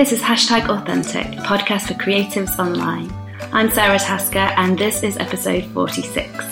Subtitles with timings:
[0.00, 3.12] This is Hashtag Authentic, podcast for creatives online.
[3.52, 6.42] I'm Sarah Tasker, and this is episode 46.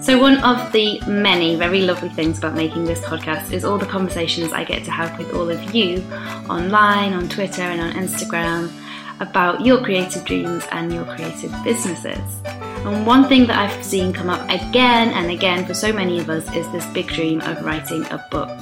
[0.00, 3.86] So, one of the many very lovely things about making this podcast is all the
[3.86, 6.00] conversations I get to have with all of you
[6.48, 8.70] online, on Twitter, and on Instagram
[9.18, 12.40] about your creative dreams and your creative businesses.
[12.86, 16.30] And one thing that I've seen come up again and again for so many of
[16.30, 18.56] us is this big dream of writing a book.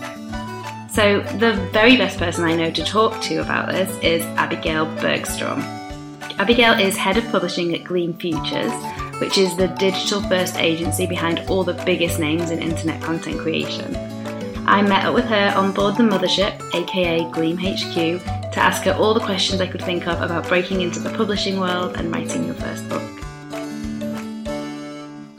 [0.92, 5.60] So, the very best person I know to talk to about this is Abigail Bergstrom.
[6.38, 8.70] Abigail is head of publishing at Gleam Futures,
[9.18, 13.96] which is the digital first agency behind all the biggest names in internet content creation.
[14.66, 18.92] I met up with her on board the mothership, aka Gleam HQ, to ask her
[18.92, 22.44] all the questions I could think of about breaking into the publishing world and writing
[22.44, 23.11] your first book.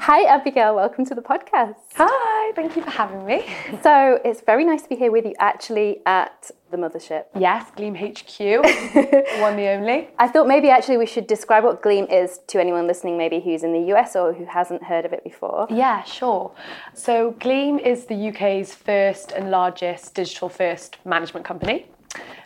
[0.06, 0.76] Hi, Abigail.
[0.76, 1.76] Welcome to the podcast.
[1.96, 3.46] Hi, thank you for having me.
[3.84, 7.28] So it's very nice to be here with you actually at the mothership.
[7.40, 8.38] Yes, Gleam HQ,
[9.40, 10.10] one the only.
[10.20, 13.64] I thought maybe actually we should describe what Gleam is to anyone listening, maybe who's
[13.64, 15.68] in the US or who hasn't heard of it before.
[15.70, 16.52] Yeah, sure.
[16.94, 21.88] So Gleam is the UK's first and largest digital first management company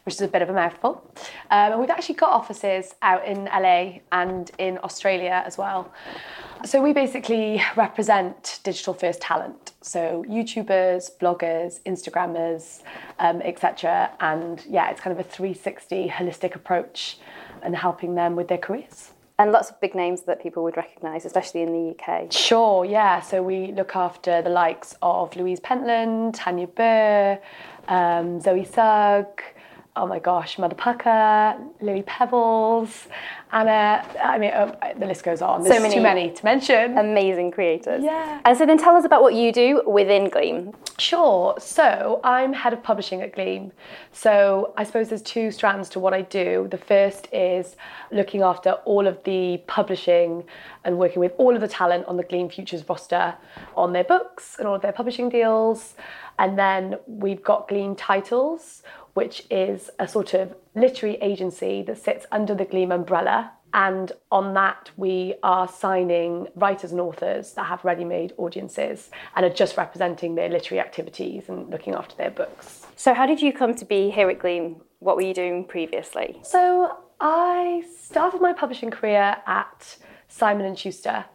[0.07, 1.03] which is a bit of a mouthful.
[1.51, 5.91] Um, and we've actually got offices out in LA and in Australia as well.
[6.65, 9.73] So we basically represent digital first talent.
[9.81, 12.81] So YouTubers, bloggers, Instagrammers,
[13.19, 14.11] um, etc.
[14.19, 17.19] And yeah, it's kind of a 360 holistic approach
[17.61, 19.11] and helping them with their careers.
[19.39, 22.31] And lots of big names that people would recognise, especially in the UK.
[22.31, 23.21] Sure, yeah.
[23.21, 27.39] So we look after the likes of Louise Pentland, Tanya Burr,
[27.87, 29.43] um, Zoe Sugg,
[29.97, 33.07] oh my gosh, Mother Pucker, Lily Pebbles,
[33.51, 34.05] Anna.
[34.23, 35.63] I mean, oh, the list goes on.
[35.63, 36.97] There's so many too many to mention.
[36.97, 38.03] Amazing creators.
[38.03, 38.39] Yeah.
[38.45, 40.73] And so then tell us about what you do within Gleam.
[40.99, 41.55] Sure.
[41.59, 43.71] So I'm head of publishing at Gleam.
[44.11, 46.67] So I suppose there's two strands to what I do.
[46.69, 47.75] The first is
[48.11, 50.43] looking after all of the publishing
[50.83, 53.35] and working with all of the talent on the Gleam Futures roster
[53.75, 55.95] on their books and all of their publishing deals.
[56.39, 58.83] And then we've got Gleam titles,
[59.17, 63.51] which is a sort of literary agency that sits under the Gleam umbrella.
[63.73, 69.43] And on that, we are signing writers and authors that have ready made audiences and
[69.43, 72.85] are just representing their literary activities and looking after their books.
[72.95, 74.81] So, how did you come to be here at Gleam?
[74.99, 76.37] What were you doing previously?
[76.43, 81.25] So, I started my publishing career at Simon and Schuster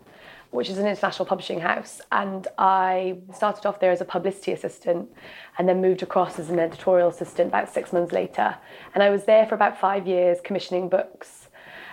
[0.52, 2.00] which is an international publishing house.
[2.12, 5.10] And I started off there as a publicity assistant
[5.58, 8.54] and then moved across as an editorial assistant about six months later.
[8.94, 11.48] And I was there for about five years commissioning books.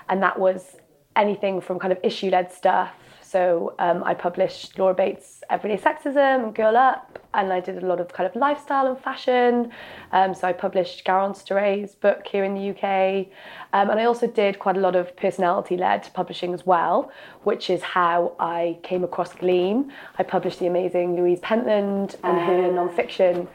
[0.09, 0.75] And that was
[1.15, 2.91] anything from kind of issue led stuff
[3.29, 7.85] so um, I published Laura Bates' Everyday Sexism and Girl Up, and I did a
[7.85, 9.71] lot of kind of lifestyle and fashion.
[10.11, 13.27] Um, so I published Garance Doré's book here in the UK,
[13.73, 17.11] um, and I also did quite a lot of personality-led publishing as well,
[17.43, 19.91] which is how I came across Gleam.
[20.17, 22.87] I published the amazing Louise Pentland and her ah.
[22.87, 23.47] nonfiction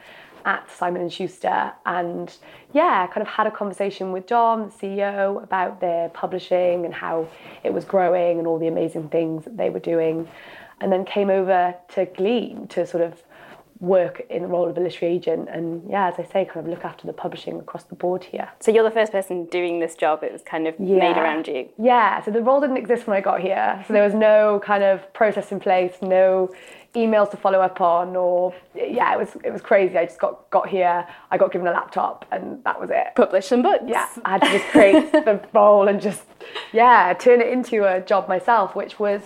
[0.45, 2.33] at Simon and Schuster, and
[2.73, 7.27] yeah, kind of had a conversation with Dom, the CEO, about their publishing and how
[7.63, 10.27] it was growing and all the amazing things that they were doing,
[10.79, 13.23] and then came over to Gleam to sort of
[13.79, 16.67] work in the role of a literary agent and yeah as i say kind of
[16.67, 18.49] look after the publishing across the board here.
[18.61, 20.23] So you're the first person doing this job.
[20.23, 20.97] It was kind of yeah.
[20.97, 21.69] made around you.
[21.77, 22.23] Yeah.
[22.23, 23.83] So the role didn't exist when i got here.
[23.87, 26.49] So there was no kind of process in place no
[26.95, 29.97] emails to follow up on or yeah it was it was crazy.
[29.97, 33.07] I just got got here i got given a laptop and that was it.
[33.15, 33.83] Publish some books.
[33.87, 36.23] Yeah i had to just create the role and just
[36.73, 39.21] yeah turn it into a job myself which was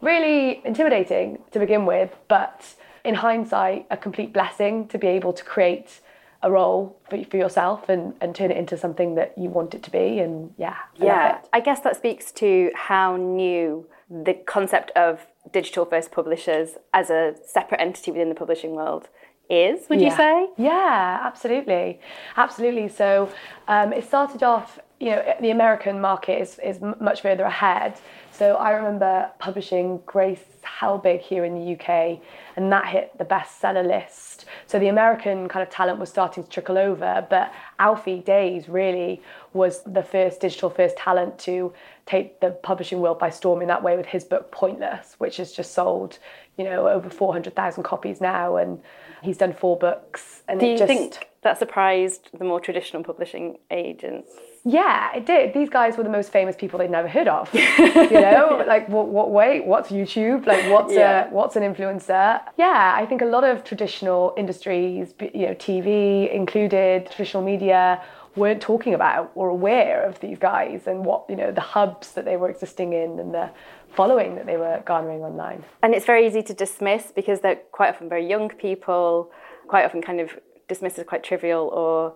[0.00, 2.74] really intimidating to begin with but
[3.04, 6.00] in hindsight a complete blessing to be able to create
[6.44, 9.82] a role for, for yourself and, and turn it into something that you want it
[9.82, 14.90] to be and yeah I yeah i guess that speaks to how new the concept
[14.90, 19.08] of digital first publishers as a separate entity within the publishing world
[19.50, 20.08] is, would yeah.
[20.08, 20.48] you say?
[20.56, 22.00] Yeah, absolutely.
[22.36, 22.88] Absolutely.
[22.88, 23.30] So
[23.68, 27.98] um, it started off, you know, the American market is, is much further ahead.
[28.32, 32.20] So I remember publishing Grace Helbig here in the UK,
[32.56, 34.44] and that hit the bestseller list.
[34.66, 39.20] So the American kind of talent was starting to trickle over, but Alfie Deyes really
[39.52, 41.72] was the first digital first talent to
[42.06, 45.52] take the publishing world by storm in that way with his book Pointless, which has
[45.52, 46.18] just sold,
[46.56, 48.56] you know, over 400,000 copies now.
[48.56, 48.80] And
[49.22, 50.42] he's done four books.
[50.48, 50.88] And Do you just...
[50.88, 54.32] think that surprised the more traditional publishing agents?
[54.66, 55.52] Yeah, it did.
[55.52, 57.52] These guys were the most famous people they'd never heard of.
[57.54, 59.08] you know, like what?
[59.08, 59.30] What?
[59.30, 60.46] Wait, what's YouTube?
[60.46, 61.28] Like, what's yeah.
[61.28, 62.40] a what's an influencer?
[62.56, 68.02] Yeah, I think a lot of traditional industries, you know, TV included, traditional media,
[68.36, 72.24] weren't talking about or aware of these guys and what you know the hubs that
[72.24, 73.50] they were existing in and the
[73.94, 75.62] following that they were garnering online.
[75.82, 79.30] And it's very easy to dismiss because they're quite often very young people,
[79.68, 80.38] quite often kind of
[80.68, 82.14] dismissed as quite trivial or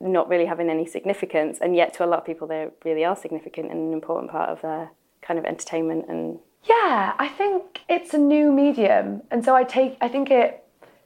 [0.00, 1.58] not really having any significance.
[1.60, 4.48] And yet, to a lot of people, they really are significant and an important part
[4.48, 4.90] of their
[5.22, 6.38] kind of entertainment and.
[6.64, 9.96] Yeah, I think it's a new medium, and so I take.
[10.02, 10.62] I think it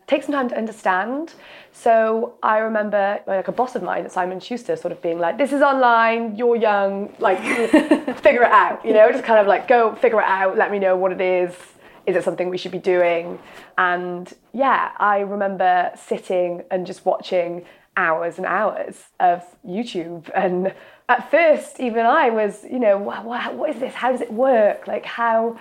[0.08, 1.34] takes some time to understand.
[1.72, 5.38] So I remember like a boss of mine at Simon Schuster sort of being like,
[5.38, 6.34] "This is online.
[6.34, 7.14] You're young.
[7.20, 7.38] Like,
[8.18, 8.84] figure it out.
[8.84, 10.56] You know, just kind of like go figure it out.
[10.56, 11.54] Let me know what it is.
[12.04, 13.38] Is it something we should be doing?"
[13.78, 17.64] And yeah, I remember sitting and just watching
[17.96, 20.74] hours and hours of YouTube and
[21.08, 24.86] at first even I was you know what, what is this how does it work
[24.86, 25.58] like how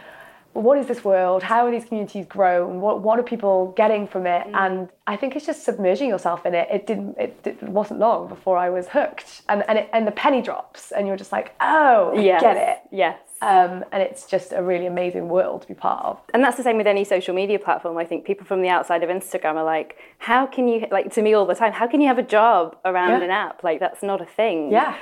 [0.54, 1.42] what is this world?
[1.42, 2.80] How are these communities grown?
[2.80, 4.46] What what are people getting from it?
[4.48, 4.54] Mm.
[4.56, 6.68] And I think it's just submerging yourself in it.
[6.72, 7.18] It didn't.
[7.18, 10.92] It, it wasn't long before I was hooked, and and it, and the penny drops,
[10.92, 12.42] and you're just like, oh, yes.
[12.42, 12.80] get it.
[12.92, 13.20] Yes.
[13.44, 16.22] Um, and it's just a really amazing world to be part of.
[16.34, 17.98] And that's the same with any social media platform.
[17.98, 21.22] I think people from the outside of Instagram are like, how can you, like to
[21.22, 23.26] me all the time, how can you have a job around yeah.
[23.26, 23.64] an app?
[23.64, 24.72] Like, that's not a thing.
[24.72, 24.96] Yeah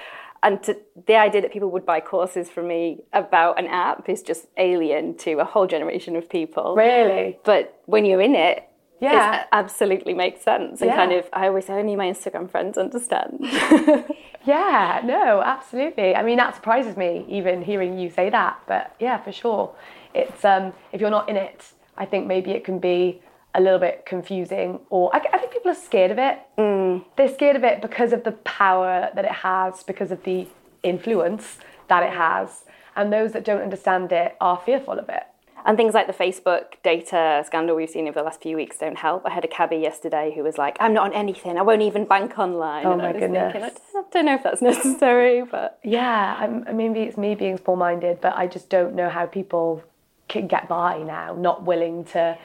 [0.43, 0.77] and to,
[1.07, 5.15] the idea that people would buy courses from me about an app is just alien
[5.17, 6.75] to a whole generation of people.
[6.75, 7.39] Really?
[7.43, 8.67] But when you're in it,
[9.01, 10.81] yeah, it absolutely makes sense.
[10.81, 10.95] And yeah.
[10.95, 13.39] kind of, I always say, only my Instagram friends understand.
[14.45, 16.15] yeah, no, absolutely.
[16.15, 18.59] I mean, that surprises me, even hearing you say that.
[18.68, 19.74] But yeah, for sure,
[20.13, 23.21] it's um, if you're not in it, I think maybe it can be
[23.53, 26.39] a little bit confusing or I, I think people are scared of it.
[26.57, 27.03] Mm.
[27.18, 30.48] They're scared of it because of the power that it has, because of the
[30.83, 31.57] influence
[31.89, 32.63] that it has.
[32.95, 35.24] And those that don't understand it are fearful of it.
[35.65, 38.97] And things like the Facebook data scandal we've seen over the last few weeks don't
[38.97, 39.25] help.
[39.25, 41.57] I had a cabbie yesterday who was like, I'm not on anything.
[41.57, 42.85] I won't even bank online.
[42.85, 43.53] Oh and my goodness.
[43.53, 45.79] Thinking, I don't know if that's necessary, but.
[45.83, 49.83] Yeah, I'm, maybe it's me being small minded, but I just don't know how people
[50.27, 52.37] can get by now, not willing to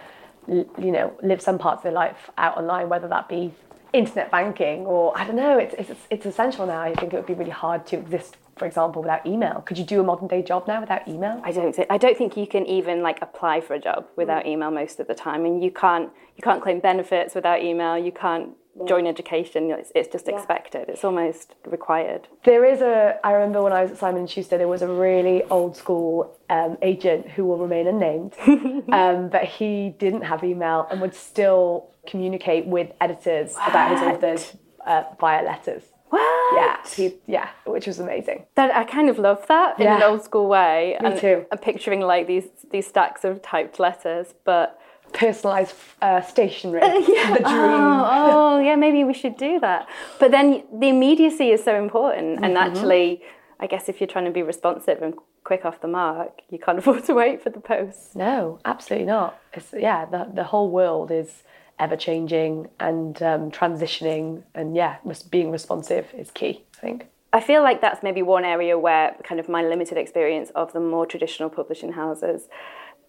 [0.48, 3.52] you know, live some parts of their life out online, whether that be
[3.92, 5.58] internet banking or I don't know.
[5.58, 6.80] It's it's it's essential now.
[6.80, 9.62] I think it would be really hard to exist, for example, without email.
[9.67, 11.41] Could you do a modern day job now without email?
[11.44, 11.75] I don't.
[11.75, 14.53] Th- I don't think you can even like apply for a job without mm.
[14.53, 17.99] email most of the time, and you can't you can't claim benefits without email.
[17.99, 18.50] You can't
[18.87, 19.70] join education.
[19.70, 20.37] It's, it's just yeah.
[20.37, 20.88] expected.
[20.88, 22.29] It's almost required.
[22.44, 23.19] There is a.
[23.25, 26.38] I remember when I was at Simon and Schuster, there was a really old school
[26.49, 28.35] um, agent who will remain unnamed,
[28.93, 33.70] um, but he didn't have email and would still communicate with editors what?
[33.70, 34.56] about his authors
[34.87, 35.82] uh, via letters.
[36.16, 36.56] What?
[36.56, 38.46] Yeah, he, yeah, which was amazing.
[38.54, 39.96] That I kind of love that in yeah.
[39.96, 40.96] an old school way.
[41.00, 41.46] Me and, too.
[41.52, 44.80] I'm picturing like these these stacks of typed letters, but
[45.12, 46.80] personalized uh, stationery.
[46.82, 47.32] Uh, yeah.
[47.34, 47.44] The dream.
[47.44, 49.88] Oh, oh, yeah, maybe we should do that.
[50.18, 52.36] But then the immediacy is so important.
[52.36, 52.44] Mm-hmm.
[52.44, 53.22] And actually,
[53.60, 55.14] I guess if you're trying to be responsive and
[55.44, 58.16] quick off the mark, you can't afford to wait for the post.
[58.16, 59.38] No, absolutely not.
[59.52, 61.42] It's, yeah, the, the whole world is
[61.78, 64.43] ever changing and um, transitioning.
[64.55, 64.96] And yeah,
[65.31, 67.06] being responsive is key, I think.
[67.32, 70.81] I feel like that's maybe one area where kind of my limited experience of the
[70.81, 72.48] more traditional publishing houses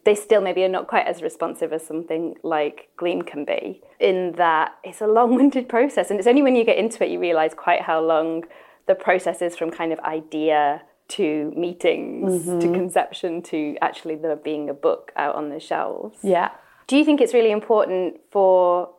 [0.08, 4.32] they still maybe are not quite as responsive as something like Gleam can be, in
[4.38, 6.10] that it's a long winded process.
[6.10, 8.46] And it's only when you get into it you realise quite how long
[8.86, 12.60] the process is from kind of idea to meetings mm-hmm.
[12.60, 16.20] to conception to actually there being a book out on the shelves.
[16.24, 16.51] Yeah.
[16.88, 18.89] Do you think it's really important for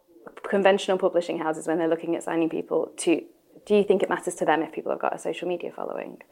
[0.42, 3.22] conventional publishing houses when they're looking at signing people to
[3.66, 6.22] do you think it matters to them if people have got a social media following?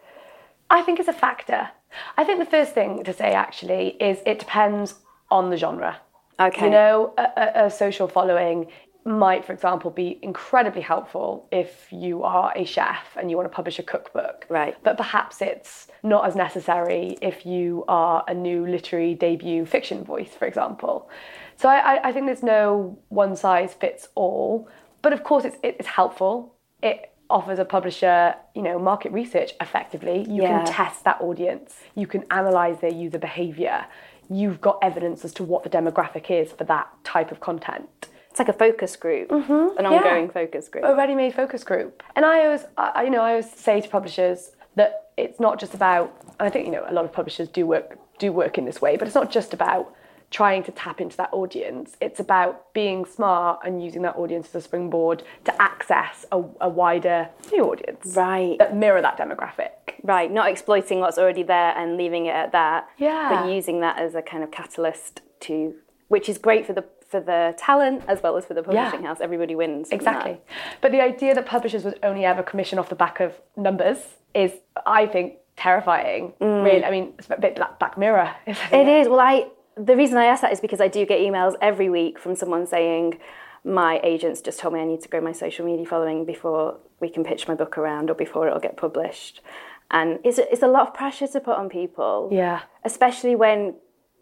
[0.70, 1.68] I think it's a factor.
[2.16, 4.94] I think the first thing to say actually is it depends
[5.30, 5.98] on the genre.
[6.40, 6.64] Okay.
[6.64, 8.66] You know, a, a, social following
[9.04, 13.54] might, for example, be incredibly helpful if you are a chef and you want to
[13.54, 14.46] publish a cookbook.
[14.48, 14.76] Right.
[14.82, 20.34] But perhaps it's not as necessary if you are a new literary debut fiction voice,
[20.38, 21.08] for example.
[21.56, 24.68] So I, I think there's no one size fits all.
[25.02, 26.54] But of course, it's, it's helpful.
[26.82, 30.26] It offers a publisher, you know, market research effectively.
[30.28, 30.64] You yeah.
[30.64, 31.74] can test that audience.
[31.94, 33.86] You can analyze their user behavior.
[34.28, 38.08] You've got evidence as to what the demographic is for that type of content.
[38.30, 39.78] It's like a focus group, mm-hmm.
[39.78, 40.32] an ongoing yeah.
[40.32, 42.02] focus group, a ready-made focus group.
[42.14, 45.72] And I always, I, you know, I always say to publishers that it's not just
[45.72, 46.14] about.
[46.38, 48.82] And I think you know a lot of publishers do work do work in this
[48.82, 49.94] way, but it's not just about
[50.30, 51.96] trying to tap into that audience.
[52.00, 56.68] It's about being smart and using that audience as a springboard to access a, a
[56.68, 58.14] wider new audience.
[58.16, 58.58] Right.
[58.58, 59.70] That mirror that demographic.
[60.02, 60.30] Right.
[60.30, 62.88] Not exploiting what's already there and leaving it at that.
[62.98, 63.44] Yeah.
[63.44, 65.74] But using that as a kind of catalyst to
[66.08, 69.18] which is great for the for the talent as well as for the publishing house.
[69.20, 69.90] Everybody wins.
[69.90, 70.32] Exactly.
[70.32, 70.42] that.
[70.80, 73.98] But the idea that publishers would only ever commission off the back of numbers
[74.34, 74.52] is,
[74.84, 76.32] I think, terrifying.
[76.40, 78.34] Really, I mean, it's a bit Black, Black Mirror.
[78.46, 78.80] isn't Mm.
[78.82, 79.08] It is.
[79.08, 82.18] Well, I the reason I ask that is because I do get emails every week
[82.18, 83.18] from someone saying
[83.64, 87.08] my agents just told me I need to grow my social media following before we
[87.10, 89.42] can pitch my book around or before it'll get published.
[89.90, 92.30] And it's a, it's a lot of pressure to put on people.
[92.32, 92.62] Yeah.
[92.84, 93.74] Especially when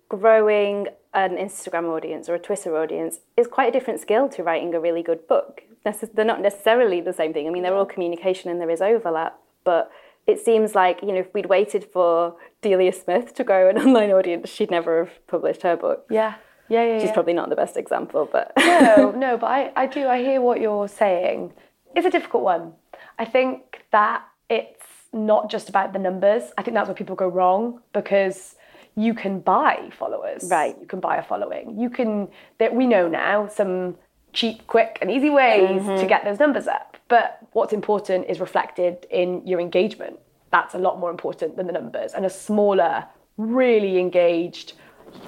[0.08, 4.74] growing an Instagram audience or a Twitter audience is quite a different skill to writing
[4.74, 5.62] a really good book.
[5.84, 7.46] They're not necessarily the same thing.
[7.46, 9.90] I mean, they're all communication and there is overlap, but
[10.26, 14.10] it seems like you know if we'd waited for Delia Smith to grow an online
[14.10, 16.06] audience, she'd never have published her book.
[16.10, 16.34] Yeah.
[16.70, 17.12] Yeah, yeah, She's yeah.
[17.12, 20.08] probably not the best example, but no, no, but I, I do.
[20.08, 21.52] I hear what you're saying.
[21.94, 22.72] It's a difficult one.
[23.18, 26.44] I think that it's not just about the numbers.
[26.56, 28.56] I think that's where people go wrong because
[28.96, 30.44] you can buy followers.
[30.50, 30.76] Right.
[30.80, 31.78] You can buy a following.
[31.78, 32.28] You can
[32.58, 33.96] that we know now some
[34.32, 36.06] cheap, quick, and easy ways to mm-hmm.
[36.08, 36.93] get those numbers up.
[37.14, 40.18] But what's important is reflected in your engagement.
[40.50, 42.12] That's a lot more important than the numbers.
[42.12, 43.04] And a smaller,
[43.36, 44.72] really engaged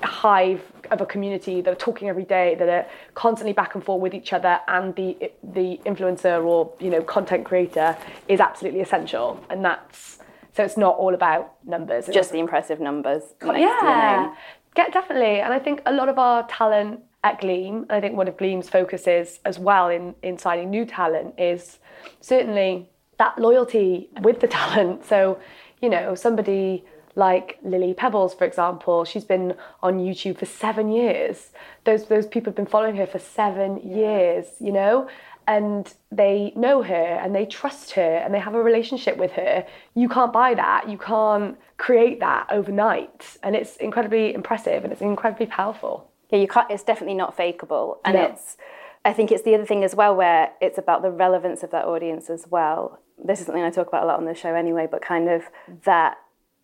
[0.03, 4.03] hive of a community that are talking every day, that are constantly back and forth
[4.03, 9.41] with each other, and the the influencer or you know content creator is absolutely essential.
[9.49, 10.19] And that's
[10.55, 12.09] so it's not all about numbers.
[12.09, 13.23] It's just the impressive numbers.
[13.45, 14.35] yeah,
[14.75, 15.39] get definitely.
[15.39, 18.69] And I think a lot of our talent at Gleam, I think one of Gleam's
[18.69, 21.79] focuses as well in in signing new talent is
[22.21, 25.05] certainly that loyalty with the talent.
[25.05, 25.39] So
[25.83, 26.85] you know somebody
[27.17, 31.51] like Lily Pebbles, for example, she's been on YouTube for seven years.
[31.85, 35.09] Those those people have been following her for seven years, you know,
[35.49, 39.67] and they know her and they trust her and they have a relationship with her.
[39.95, 40.89] You can't buy that.
[40.89, 46.11] You can't create that overnight, and it's incredibly impressive and it's incredibly powerful.
[46.31, 46.71] Yeah, you can't.
[46.71, 48.23] It's definitely not fakeable, and No.
[48.25, 48.57] it's.
[49.05, 51.85] I think it's the other thing as well, where it's about the relevance of that
[51.85, 52.99] audience as well.
[53.23, 55.45] This is something I talk about a lot on the show anyway, but kind of
[55.85, 56.19] that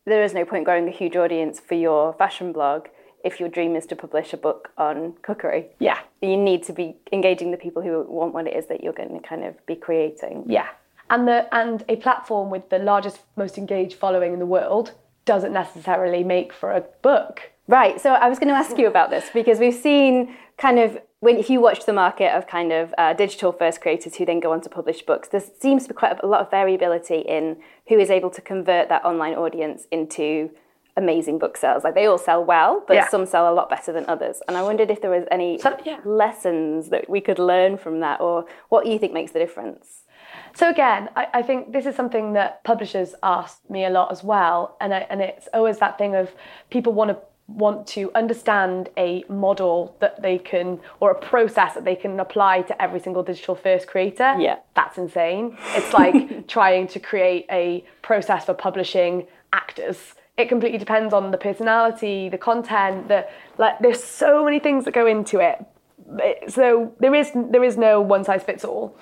[0.07, 2.89] there is no point growing a huge audience for your fashion blog
[3.25, 5.69] if your dream is to publish a book on cookery.
[5.79, 8.93] Yeah, You need to be engaging the people who want what it is that you're
[8.93, 10.43] going to kind of be creating.
[10.49, 10.67] yeah,
[11.11, 14.91] and the and a platform with the largest, most engaged following in the world
[15.25, 17.52] doesn't necessarily make for a book.
[17.69, 18.01] Right.
[18.01, 21.37] So I was going to ask you about this because we've seen kind of when
[21.37, 24.53] if you watch the market of kind of uh, digital first creators who then go
[24.53, 27.57] on to publish books, there seems to be quite a lot of variability in
[27.89, 30.51] who is able to convert that online audience into
[30.97, 31.85] amazing book sales.
[31.85, 33.09] Like they all sell well, but Yeah.
[33.09, 34.43] some sell a lot better than others.
[34.49, 35.99] And I wondered if there was any So- yeah.
[36.05, 40.01] lessons that we could learn from that, or what you think makes the difference.
[40.55, 44.23] So again, I, I think this is something that publishers ask me a lot as
[44.23, 46.33] well, and I, and it's always that thing of
[46.69, 47.17] people want to
[47.49, 52.63] want to understand a model that they can or a process that they can apply
[52.63, 54.37] to every single digital first creator.
[54.39, 54.57] Yeah.
[54.75, 55.57] that's insane.
[55.75, 60.15] It's like trying to create a process for publishing actors.
[60.39, 63.27] It completely depends on the personality, the content, the
[63.59, 63.79] like.
[63.81, 65.63] There's so many things that go into it.
[66.51, 68.97] So there is there is no one size fits all.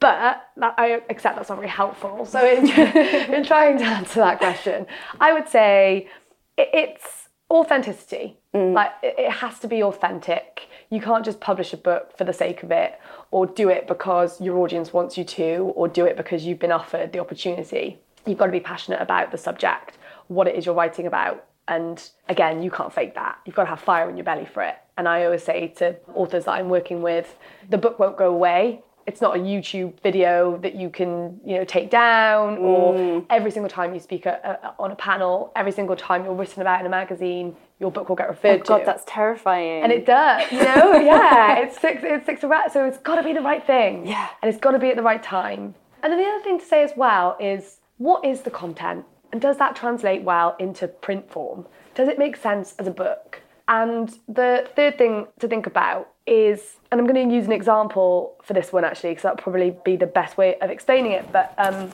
[0.00, 2.24] But that, I accept that's not very helpful.
[2.26, 2.68] So in,
[3.34, 4.86] in trying to answer that question,
[5.20, 6.08] I would say
[6.56, 7.17] it, it's
[7.50, 8.36] authenticity.
[8.54, 8.74] Mm.
[8.74, 10.68] Like it, it has to be authentic.
[10.90, 12.98] You can't just publish a book for the sake of it,
[13.30, 16.72] or do it because your audience wants you to, or do it because you've been
[16.72, 17.98] offered the opportunity.
[18.26, 21.44] You've got to be passionate about the subject, what it is you're writing about.
[21.66, 23.38] And again, you can't fake that.
[23.44, 24.76] You've got to have fire in your belly for it.
[24.96, 27.36] And I always say to authors that I'm working with,
[27.68, 28.82] the book won't go away.
[29.08, 33.26] It's not a YouTube video that you can, you know, take down, or mm.
[33.30, 36.60] every single time you speak a, a, on a panel, every single time you're written
[36.60, 38.60] about in a magazine, your book will get referred.
[38.60, 39.82] Oh God, that's terrifying.
[39.82, 41.58] And it does, you know, yeah.
[41.60, 42.70] It sticks, it sticks around.
[42.70, 44.06] So it's got to be the right thing.
[44.06, 44.28] Yeah.
[44.42, 45.74] And it's got to be at the right time.
[46.02, 49.06] And then the other thing to say as well is what is the content?
[49.32, 51.66] And does that translate well into print form?
[51.94, 53.40] Does it make sense as a book?
[53.68, 58.36] And the third thing to think about is, and I'm going to use an example
[58.42, 61.32] for this one actually, because that'll probably be the best way of explaining it.
[61.32, 61.90] But um,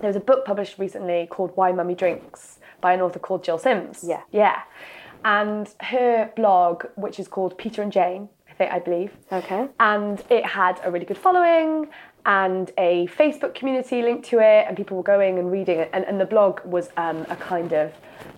[0.00, 3.58] there was a book published recently called Why Mummy Drinks by an author called Gill
[3.58, 4.02] Sims.
[4.02, 4.22] Yeah.
[4.32, 4.62] Yeah.
[5.24, 9.12] And her blog, which is called Peter and Jane, I think I believe.
[9.30, 9.68] Okay.
[9.78, 11.88] And it had a really good following
[12.26, 15.90] and a Facebook community linked to it, and people were going and reading it.
[15.92, 17.92] And, and the blog was um, a kind of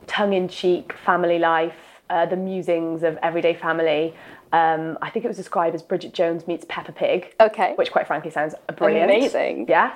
[0.07, 1.75] tongue-in-cheek family life,
[2.11, 4.15] uh, the musings of everyday family.
[4.53, 7.35] Um, I think it was described as Bridget Jones meets Peppa Pig.
[7.41, 7.73] Okay.
[7.77, 9.11] Which, quite frankly, sounds brilliant.
[9.11, 9.67] Amazing.
[9.69, 9.95] Yeah.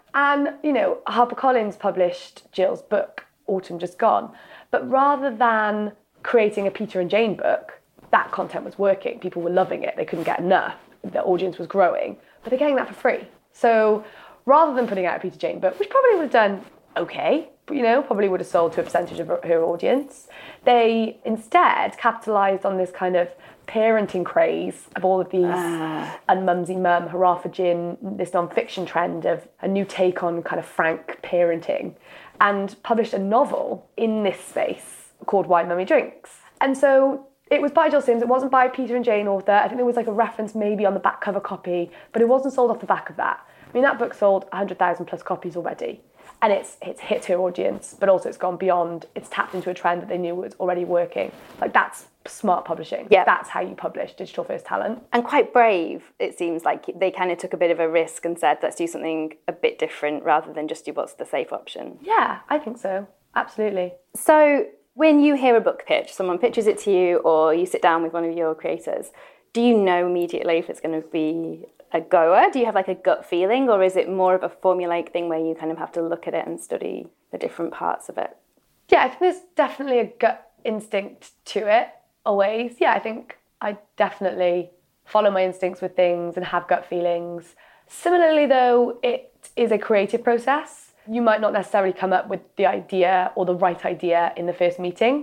[0.14, 4.32] and, you know, HarperCollins published Gill's book, Autumn Just Gone.
[4.70, 5.92] But rather than
[6.22, 7.80] creating a Peter and Jane book,
[8.10, 9.20] that content was working.
[9.20, 9.94] People were loving it.
[9.96, 10.76] They couldn't get enough.
[11.04, 13.28] The audience was growing, but they're getting that for free.
[13.52, 14.04] So
[14.46, 16.64] rather than putting out a Peter Jane book, which probably would have done
[16.96, 20.28] okay, you know, probably would have sold to a percentage of her audience,
[20.64, 23.28] they instead capitalised on this kind of
[23.70, 26.10] parenting craze of all of these uh.
[26.28, 30.58] and mumsy mum, hurrah for gin, this non-fiction trend of a new take on kind
[30.58, 31.94] of frank parenting,
[32.40, 36.30] and published a novel in this space called Why Mummy Drinks.
[36.60, 38.22] And so it was by Gill Sims.
[38.22, 39.52] It wasn't by Peter and Jane author.
[39.52, 42.28] I think there was like a reference maybe on the back cover copy, but it
[42.28, 43.46] wasn't sold off the back of that.
[43.68, 46.00] I mean, that book sold 100,000 plus copies already.
[46.42, 49.74] And it's, it's hit her audience, but also it's gone beyond, it's tapped into a
[49.74, 51.30] trend that they knew was already working.
[51.60, 53.08] Like, that's smart publishing.
[53.10, 53.24] Yeah.
[53.24, 55.02] That's how you publish digital first talent.
[55.12, 58.24] And quite brave, it seems like they kind of took a bit of a risk
[58.24, 61.52] and said, let's do something a bit different rather than just do what's the safe
[61.52, 61.98] option.
[62.02, 63.06] Yeah, I think so.
[63.34, 63.92] Absolutely.
[64.14, 67.80] So, when you hear a book pitch, someone pitches it to you, or you sit
[67.80, 69.12] down with one of your creators,
[69.52, 72.50] do you know immediately if it's going to be a goer?
[72.52, 75.28] Do you have like a gut feeling, or is it more of a formulaic thing
[75.28, 78.18] where you kind of have to look at it and study the different parts of
[78.18, 78.36] it?
[78.88, 81.88] Yeah, I think there's definitely a gut instinct to it
[82.30, 82.76] always.
[82.78, 84.70] Yeah, I think I definitely
[85.04, 87.56] follow my instincts with things and have gut feelings.
[87.88, 89.20] Similarly, though, it
[89.56, 90.92] is a creative process.
[91.10, 94.52] You might not necessarily come up with the idea or the right idea in the
[94.52, 95.14] first meeting.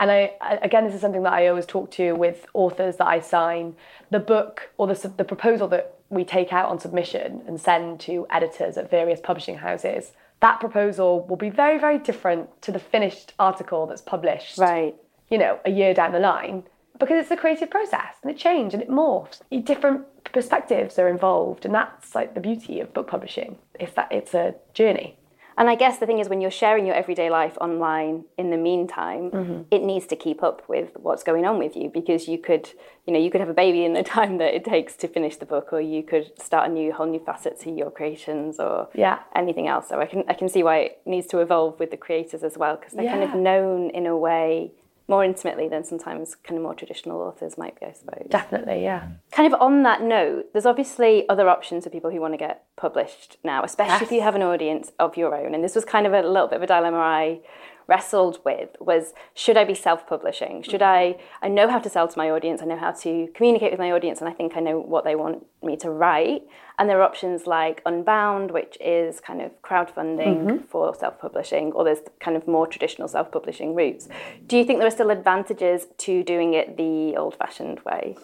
[0.00, 3.20] And I, again, this is something that I always talk to with authors that I
[3.20, 3.74] sign.
[4.10, 8.26] The book or the, the proposal that we take out on submission and send to
[8.30, 13.34] editors at various publishing houses, that proposal will be very, very different to the finished
[13.38, 14.56] article that's published.
[14.56, 14.94] Right.
[15.30, 16.64] You know, a year down the line,
[16.98, 19.40] because it's a creative process and it changes and it morphs.
[19.64, 23.58] Different perspectives are involved, and that's like the beauty of book publishing.
[23.78, 25.18] Is that it's a journey.
[25.56, 28.56] And I guess the thing is, when you're sharing your everyday life online in the
[28.56, 29.62] meantime, mm-hmm.
[29.72, 32.70] it needs to keep up with what's going on with you because you could,
[33.08, 35.34] you know, you could have a baby in the time that it takes to finish
[35.36, 38.88] the book, or you could start a new whole new facet to your creations, or
[38.94, 39.18] yeah.
[39.34, 39.88] anything else.
[39.88, 42.56] So I can I can see why it needs to evolve with the creators as
[42.56, 43.18] well because they're yeah.
[43.18, 44.70] kind of known in a way
[45.08, 48.26] more intimately than sometimes kind of more traditional authors might be, I suppose.
[48.28, 49.00] Definitely, yeah.
[49.00, 49.16] Mm.
[49.32, 52.64] Kind of on that note, there's obviously other options for people who want to get
[52.76, 54.02] published now, especially yes.
[54.02, 55.54] if you have an audience of your own.
[55.54, 57.40] And this was kind of a little bit of a dilemma I
[57.88, 60.62] wrestled with was should I be self-publishing?
[60.62, 63.72] Should I I know how to sell to my audience, I know how to communicate
[63.72, 66.42] with my audience and I think I know what they want me to write.
[66.78, 70.64] And there are options like Unbound, which is kind of crowdfunding mm-hmm.
[70.66, 74.08] for self-publishing, or there's kind of more traditional self-publishing routes.
[74.46, 78.16] Do you think there are still advantages to doing it the old-fashioned way?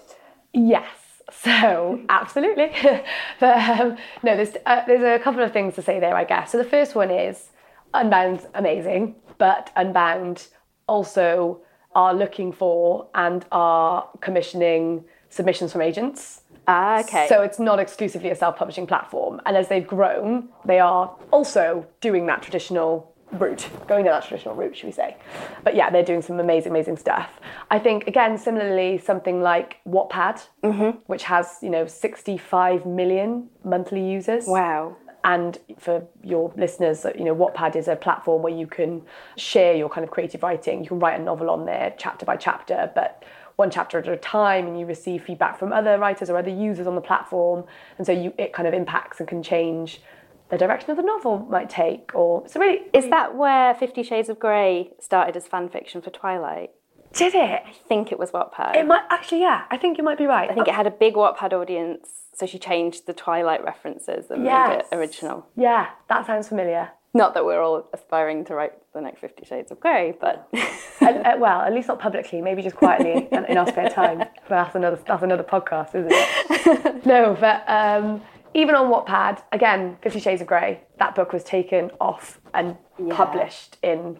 [0.52, 0.86] Yes.
[1.32, 2.70] So absolutely,
[3.40, 6.52] but um, no, there's uh, there's a couple of things to say there, I guess.
[6.52, 7.48] So the first one is
[7.94, 10.48] Unbound's amazing but Unbound
[10.86, 11.60] also
[11.94, 16.42] are looking for and are commissioning submissions from agents.
[16.66, 17.26] Ah, okay.
[17.28, 19.40] So it's not exclusively a self-publishing platform.
[19.46, 24.54] And as they've grown, they are also doing that traditional route, going down that traditional
[24.54, 25.16] route, should we say.
[25.62, 27.40] But yeah, they're doing some amazing, amazing stuff.
[27.70, 30.98] I think, again, similarly, something like Wattpad, mm-hmm.
[31.06, 34.46] which has, you know, 65 million monthly users.
[34.46, 34.96] Wow.
[35.24, 39.02] And for your listeners, you know, Wattpad is a platform where you can
[39.36, 40.82] share your kind of creative writing.
[40.82, 43.24] You can write a novel on there chapter by chapter, but
[43.56, 46.86] one chapter at a time and you receive feedback from other writers or other users
[46.86, 47.64] on the platform.
[47.96, 50.02] And so you it kind of impacts and can change
[50.50, 54.28] the direction of the novel might take or so really Is that where Fifty Shades
[54.28, 56.70] of Grey started as fan fiction for Twilight?
[57.14, 57.62] Did it?
[57.66, 58.76] I think it was Wattpad.
[58.76, 59.64] It might actually, yeah.
[59.70, 60.50] I think you might be right.
[60.50, 64.44] I think it had a big Wattpad audience, so she changed the Twilight references and
[64.44, 64.68] yes.
[64.68, 65.46] made it original.
[65.56, 66.90] Yeah, that sounds familiar.
[67.16, 70.48] Not that we're all aspiring to write the next Fifty Shades of Grey, but
[71.00, 72.40] uh, uh, well, at least not publicly.
[72.42, 74.18] Maybe just quietly in, in our spare time.
[74.48, 77.06] But that's another that's another podcast, isn't it?
[77.06, 78.20] no, but um,
[78.52, 80.80] even on Wattpad, again, Fifty Shades of Grey.
[80.98, 83.14] That book was taken off and yeah.
[83.16, 84.18] published in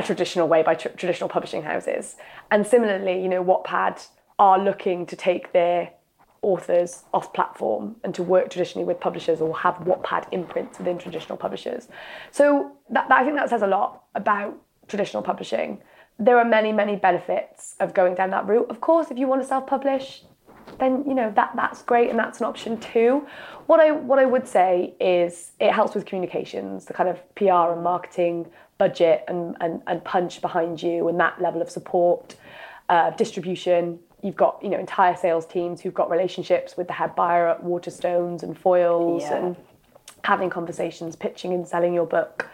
[0.00, 2.16] a traditional way by tr- traditional publishing houses.
[2.50, 4.06] And similarly, you know, Wattpad
[4.38, 5.92] are looking to take their
[6.42, 11.36] authors off platform and to work traditionally with publishers or have Wattpad imprints within traditional
[11.36, 11.88] publishers.
[12.30, 14.56] So that, that, I think that says a lot about
[14.88, 15.82] traditional publishing.
[16.18, 18.70] There are many, many benefits of going down that route.
[18.70, 20.22] Of course, if you want to self-publish,
[20.78, 23.26] then you know that that's great and that's an option too.
[23.66, 27.72] What I what I would say is it helps with communications, the kind of PR
[27.72, 28.46] and marketing
[28.80, 32.34] budget and, and, and punch behind you and that level of support,
[32.88, 33.98] uh, distribution.
[34.22, 37.62] You've got you know entire sales teams who've got relationships with the head buyer at
[37.62, 39.36] Waterstones and Foyles yeah.
[39.36, 39.56] and
[40.24, 42.48] having conversations, pitching and selling your book.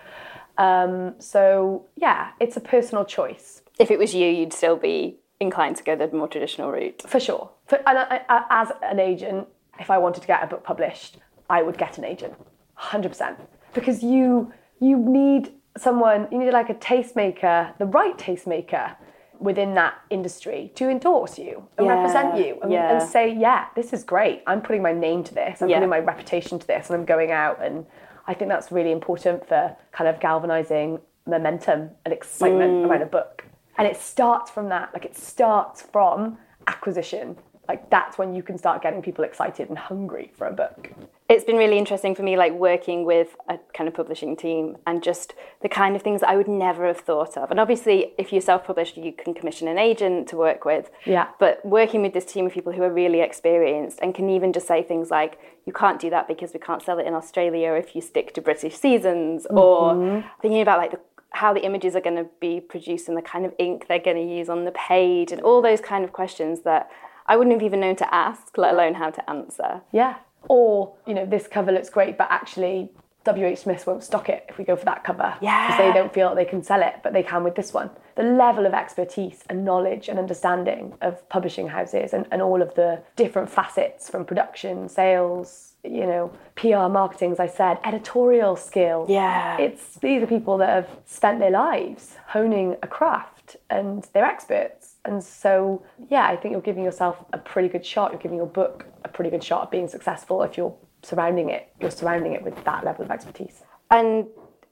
[0.58, 3.62] Um, so yeah, it's a personal choice.
[3.78, 7.02] If it was you, you'd still be inclined to go the more traditional route.
[7.06, 7.50] For sure.
[7.66, 9.46] For, and I, I, as an agent,
[9.78, 12.34] if I wanted to get a book published, I would get an agent,
[12.80, 13.36] 100%.
[13.74, 18.96] Because you you need someone, you need like a tastemaker, the right tastemaker
[19.38, 22.98] within that industry to endorse you and Yeah, represent you and, yeah.
[22.98, 24.42] and say, yeah, this is great.
[24.46, 25.60] I'm putting my name to this.
[25.60, 25.76] I'm Yeah.
[25.76, 27.62] putting my reputation to this and I'm going out.
[27.62, 27.84] And
[28.26, 32.88] I think that's really important for kind of galvanizing momentum and excitement Mm.
[32.90, 33.44] around a book.
[33.76, 34.90] And it starts from that.
[34.94, 37.36] Like it starts from acquisition.
[37.68, 40.90] Like that's when you can start getting people excited and hungry for a book.
[41.28, 45.02] It's been really interesting for me, like working with a kind of publishing team and
[45.02, 47.50] just the kind of things I would never have thought of.
[47.50, 50.88] And obviously, if you're self published, you can commission an agent to work with.
[51.04, 51.28] Yeah.
[51.40, 54.68] But working with this team of people who are really experienced and can even just
[54.68, 57.96] say things like, you can't do that because we can't sell it in Australia if
[57.96, 59.58] you stick to British seasons, mm-hmm.
[59.58, 63.22] or thinking about like the, how the images are going to be produced and the
[63.22, 66.12] kind of ink they're going to use on the page, and all those kind of
[66.12, 66.88] questions that
[67.26, 69.80] I wouldn't have even known to ask, let alone how to answer.
[69.92, 70.18] Yeah.
[70.48, 72.90] Or, you know, this cover looks great, but actually
[73.24, 75.35] WH Smith won't stock it if we go for that cover.
[75.40, 75.76] Because Yeah.
[75.78, 77.90] they don't feel they can sell it, but they can with this one.
[78.14, 82.74] The level of expertise and knowledge and understanding of publishing houses and, and all of
[82.74, 89.06] the different facets from production, sales, you know, PR, marketing, as I said, editorial skill.
[89.09, 89.59] Yeah.
[89.59, 94.94] It's these are people that have spent their lives honing a craft and they're experts.
[95.04, 98.11] And so, yeah, I think you're giving yourself a pretty good shot.
[98.12, 101.72] You're giving your book pretty good shot at being successful if you're surrounding it.
[101.81, 103.62] You're surrounding it with that level of expertise.
[103.90, 104.26] And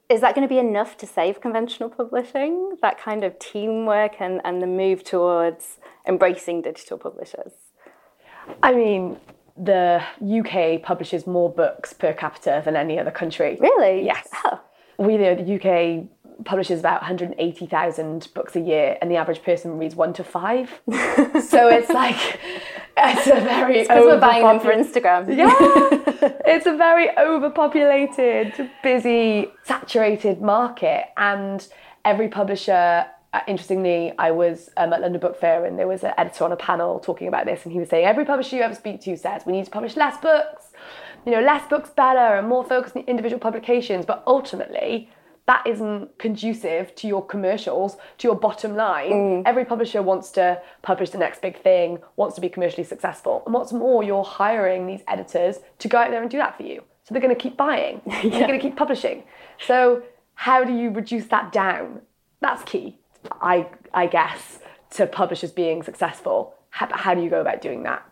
[0.07, 2.77] is that going to be enough to save conventional publishing?
[2.81, 7.53] That kind of teamwork and, and the move towards embracing digital publishers?
[8.61, 9.17] I mean,
[9.57, 13.57] the UK publishes more books per capita than any other country.
[13.59, 14.05] Really?
[14.05, 14.27] Yes.
[14.45, 14.61] Oh.
[14.97, 16.07] We know the UK
[16.45, 20.69] publishes about 180,000 books a year, and the average person reads one to five.
[20.91, 22.39] so it's like,
[22.97, 25.35] it's a very Because we're buying them for Instagram.
[25.35, 25.51] Yeah,
[26.45, 31.67] it's a very overpopulated, busy, saturated market, and
[32.03, 33.05] every publisher.
[33.33, 36.53] Uh, interestingly, I was um, at London Book Fair and there was an editor on
[36.53, 39.17] a panel talking about this, and he was saying every publisher you ever speak to
[39.17, 40.71] says we need to publish less books,
[41.25, 44.05] you know, less books better, and more focus on individual publications.
[44.05, 45.09] But ultimately,
[45.47, 49.11] that isn't conducive to your commercials, to your bottom line.
[49.11, 49.43] Mm.
[49.45, 53.43] Every publisher wants to publish the next big thing, wants to be commercially successful.
[53.45, 56.63] And what's more, you're hiring these editors to go out there and do that for
[56.63, 56.83] you.
[57.03, 59.23] So they're going to keep buying, and they're going to keep publishing.
[59.65, 60.03] So,
[60.33, 62.01] how do you reduce that down?
[62.41, 62.97] That's key,
[63.41, 64.59] I, I guess,
[64.91, 66.55] to publishers being successful.
[66.71, 68.03] How, how do you go about doing that?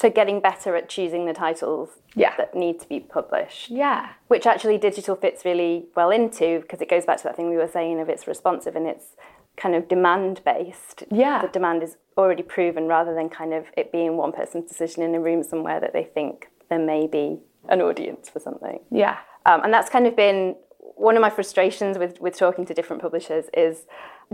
[0.00, 2.34] So getting better at choosing the titles Yeah.
[2.38, 3.68] that need to be published.
[3.70, 4.08] Yeah.
[4.28, 7.56] Which actually digital fits really well into because it goes back to that thing we
[7.58, 9.14] were saying of it's responsive and it's
[9.58, 11.04] kind of demand based.
[11.10, 11.42] Yeah.
[11.42, 15.14] The demand is already proven rather than kind of it being one person's decision in
[15.14, 18.80] a room somewhere that they think there may be an audience for something.
[18.90, 19.18] Yeah.
[19.44, 23.02] Um, and that's kind of been one of my frustrations with, with talking to different
[23.02, 23.84] publishers is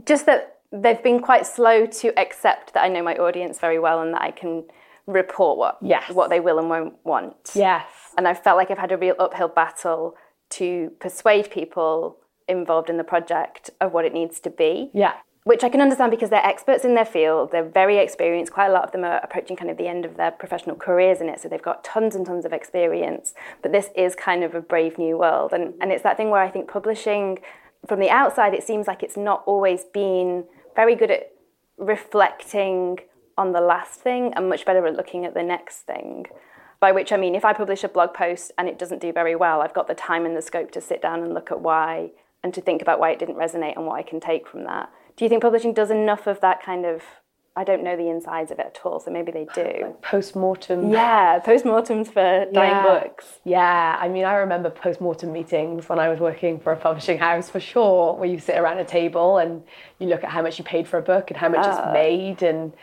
[0.05, 4.01] just that they've been quite slow to accept that I know my audience very well
[4.01, 4.65] and that I can
[5.07, 6.11] report what Yes.
[6.11, 7.53] what they will and won't want.
[7.55, 7.87] Yes.
[8.19, 10.17] And I felt like I've had a real uphill battle
[10.51, 15.15] to persuade people involved in the project of what it needs to be Yeah.
[15.45, 17.53] which I can understand because they're experts in their field.
[17.53, 18.53] They're very experienced.
[18.53, 21.21] Quite a lot of them are approaching kind of the end of their professional careers
[21.21, 23.33] in it, so they've got tons and tons of experience.
[23.63, 26.43] But this is kind of a brave new world, and and it's that thing where
[26.43, 27.39] I think publishing
[27.87, 31.31] from the outside, it seems like it's not always been very good at
[31.79, 32.99] reflecting
[33.39, 36.27] on the last thing and much better at looking at the next thing.
[36.81, 39.35] By which I mean, if I publish a blog post and it doesn't do very
[39.35, 42.11] well, I've got the time and the scope to sit down and look at why
[42.43, 44.91] and to think about why it didn't resonate and what I can take from that.
[45.17, 47.03] Do you think publishing does enough of that kind of?
[47.59, 49.97] I don't know the insides of it at all, so maybe they do.
[50.03, 50.91] Post-mortem.
[50.91, 52.83] Yeah, postmortems for dying Yeah.
[52.83, 53.41] books.
[53.45, 57.49] Yeah, I mean, I remember post-mortem meetings when I was working for a publishing house
[57.49, 59.63] for sure, where you sit around a table and
[59.99, 61.93] you look at how much you paid for a book and how much it's ah.
[61.95, 62.75] made, and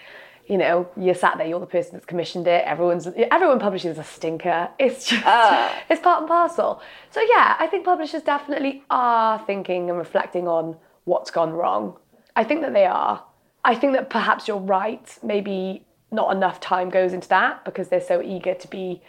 [0.45, 2.65] you know, you're sat there, you're the person that's commissioned it.
[2.65, 4.69] Everyone's everyone publishes a stinker.
[4.77, 5.75] It's just ah.
[5.89, 6.81] it's part and parcel.
[7.11, 10.75] So yeah, I think publishers definitely are thinking and reflecting on
[11.05, 11.97] what's gone wrong.
[12.35, 13.23] I think that they are.
[13.63, 15.17] I think that perhaps you're right.
[15.23, 19.01] Maybe not enough time goes into that because they're so eager to be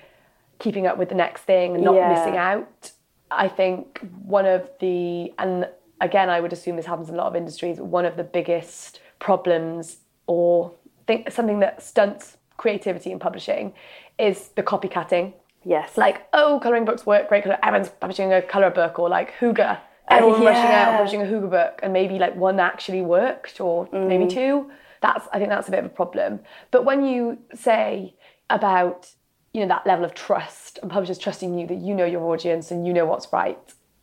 [0.58, 2.08] keeping up with the next thing and not Yeah.
[2.08, 2.92] missing out.
[3.30, 5.68] I think one of the, and
[6.00, 9.00] again, I would assume this happens in a lot of industries, one of the biggest
[9.18, 10.72] problems or
[11.06, 13.72] think something that stunts creativity in publishing
[14.18, 15.34] is the copycatting.
[15.64, 15.96] Yes.
[15.96, 19.58] Like, oh, colouring books work great, everyone's publishing a colour book, or like hygge.
[19.58, 23.60] Uh, Everyone rushing out and publishing a hygge book, and maybe like one actually worked,
[23.60, 24.30] or maybe mm.
[24.30, 24.70] two.
[25.00, 26.40] That's I think that's a bit of a problem.
[26.70, 28.14] But when you say
[28.50, 29.10] about
[29.54, 32.70] you know that level of trust and publishers trusting you that you know your audience
[32.70, 33.58] and you know what's right,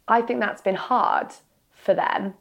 [0.08, 1.28] I think that's been hard
[1.76, 2.34] for them.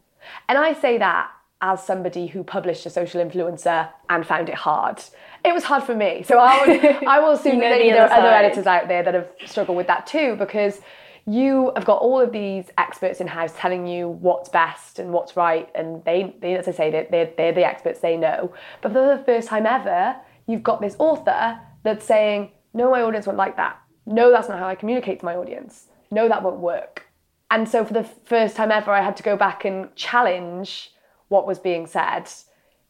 [0.48, 1.30] And I say that
[1.62, 5.02] as somebody who published a social influencer and found it hard.
[5.44, 6.22] It was hard for me.
[6.22, 8.66] So I, would, I will assume You know that the there are other other editors
[8.66, 10.80] out there that have struggled with that too because
[11.26, 15.36] you have got all of these experts in house telling you what's best and what's
[15.36, 18.52] right, and they, they as I say, they're, they're, they're the experts, they know.
[18.80, 23.26] But for the first time ever, you've got this author that's saying, No, my audience
[23.26, 23.78] won't like that.
[24.06, 25.88] No, that's not how I communicate to my audience.
[26.10, 27.06] No, that won't work.
[27.50, 30.90] And so for the first time ever, I had to go back and challenge
[31.30, 32.28] what was being said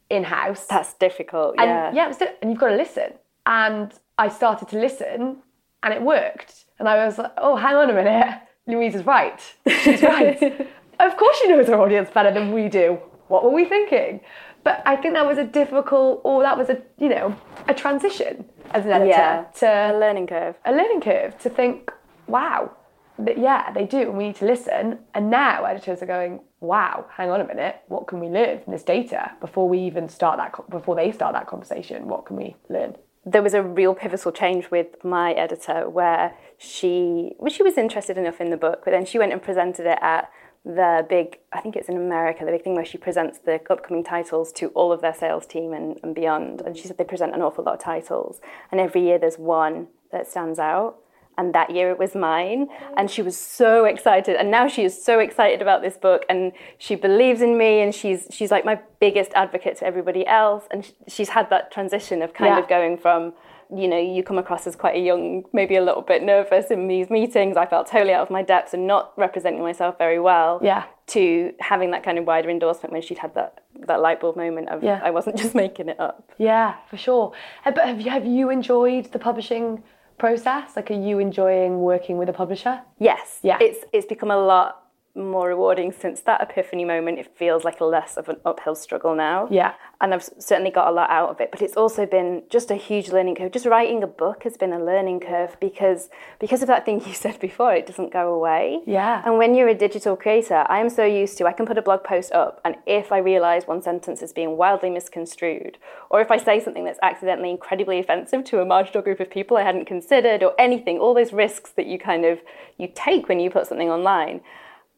[0.09, 0.65] in house.
[0.65, 1.55] That's difficult.
[1.57, 1.91] And yeah.
[1.93, 3.13] yeah, it was di- and you've got to listen.
[3.45, 5.37] And I started to listen,
[5.83, 6.65] and it worked.
[6.77, 9.39] And I was like, oh, hang on a minute, Louise is right.
[9.83, 10.41] She's right.
[10.99, 12.99] of course, she knows her audience better than we do.
[13.29, 14.19] What were we thinking?
[14.63, 17.35] But I think that was a difficult, or that was a you know
[17.67, 19.45] a transition as an editor Yeah.
[19.59, 20.55] to A learning curve.
[20.65, 21.91] a learning curve to think,
[22.27, 22.71] wow,
[23.17, 24.99] that yeah, they do, and we need to listen.
[25.15, 28.71] And now editors are going, wow, hang on a minute, what can we learn from
[28.71, 32.07] this data before we even start that, before they start that conversation?
[32.07, 32.95] What can we learn?
[33.25, 38.17] there was a real pivotal change with my editor where she well, she was interested
[38.17, 40.31] enough in the book, but then she went and presented it at
[40.65, 44.03] the big I think it's in America, the big thing where she presents the upcoming
[44.03, 46.61] titles to all of their sales team and, and beyond.
[46.61, 48.41] And she said they present an awful lot of titles.
[48.71, 50.97] And every year there's one that stands out.
[51.37, 52.67] And that year it was mine.
[52.97, 54.35] And she was so excited.
[54.35, 57.95] And now she is so excited about this book and she believes in me and
[57.95, 60.65] she's she's like my biggest advocate to everybody else.
[60.71, 62.59] And she's had that transition of kind Yeah.
[62.61, 63.33] of going from
[63.73, 66.89] you know, you come across as quite a young, maybe a little bit nervous in
[66.89, 67.55] these meetings.
[67.55, 70.59] I felt totally out of my depth and not representing myself very well.
[70.61, 70.83] Yeah.
[71.07, 74.67] To having that kind of wider endorsement when she'd had that that light bulb moment
[74.67, 74.99] of Yeah.
[75.01, 76.29] I wasn't just making it up.
[76.37, 77.31] Yeah, for sure.
[77.65, 79.81] Uh, But have you, have you enjoyed the publishing
[80.21, 80.75] process?
[80.75, 82.81] Like, are you enjoying working with a publisher?
[82.99, 83.39] Yes.
[83.41, 83.57] Yeah.
[83.59, 84.80] It's it's become a lot
[85.15, 87.19] more rewarding since that epiphany moment.
[87.19, 89.47] It feels like a less of an uphill struggle now.
[89.51, 89.73] Yeah.
[89.99, 92.75] And I've certainly got a lot out of it, but it's also been just a
[92.75, 93.51] huge learning curve.
[93.51, 97.13] Just writing a book has been a learning curve because because of that thing you
[97.13, 98.81] said before, it doesn't go away.
[98.85, 99.21] Yeah.
[99.25, 101.81] And when you're a digital creator, I am so used to I can put a
[101.81, 105.77] blog post up and if I realize one sentence is being wildly misconstrued,
[106.09, 109.57] or if I say something that's accidentally incredibly offensive to a marginal group of people
[109.57, 112.39] I hadn't considered or anything, all those risks that you kind of
[112.77, 114.41] you take when you put something online,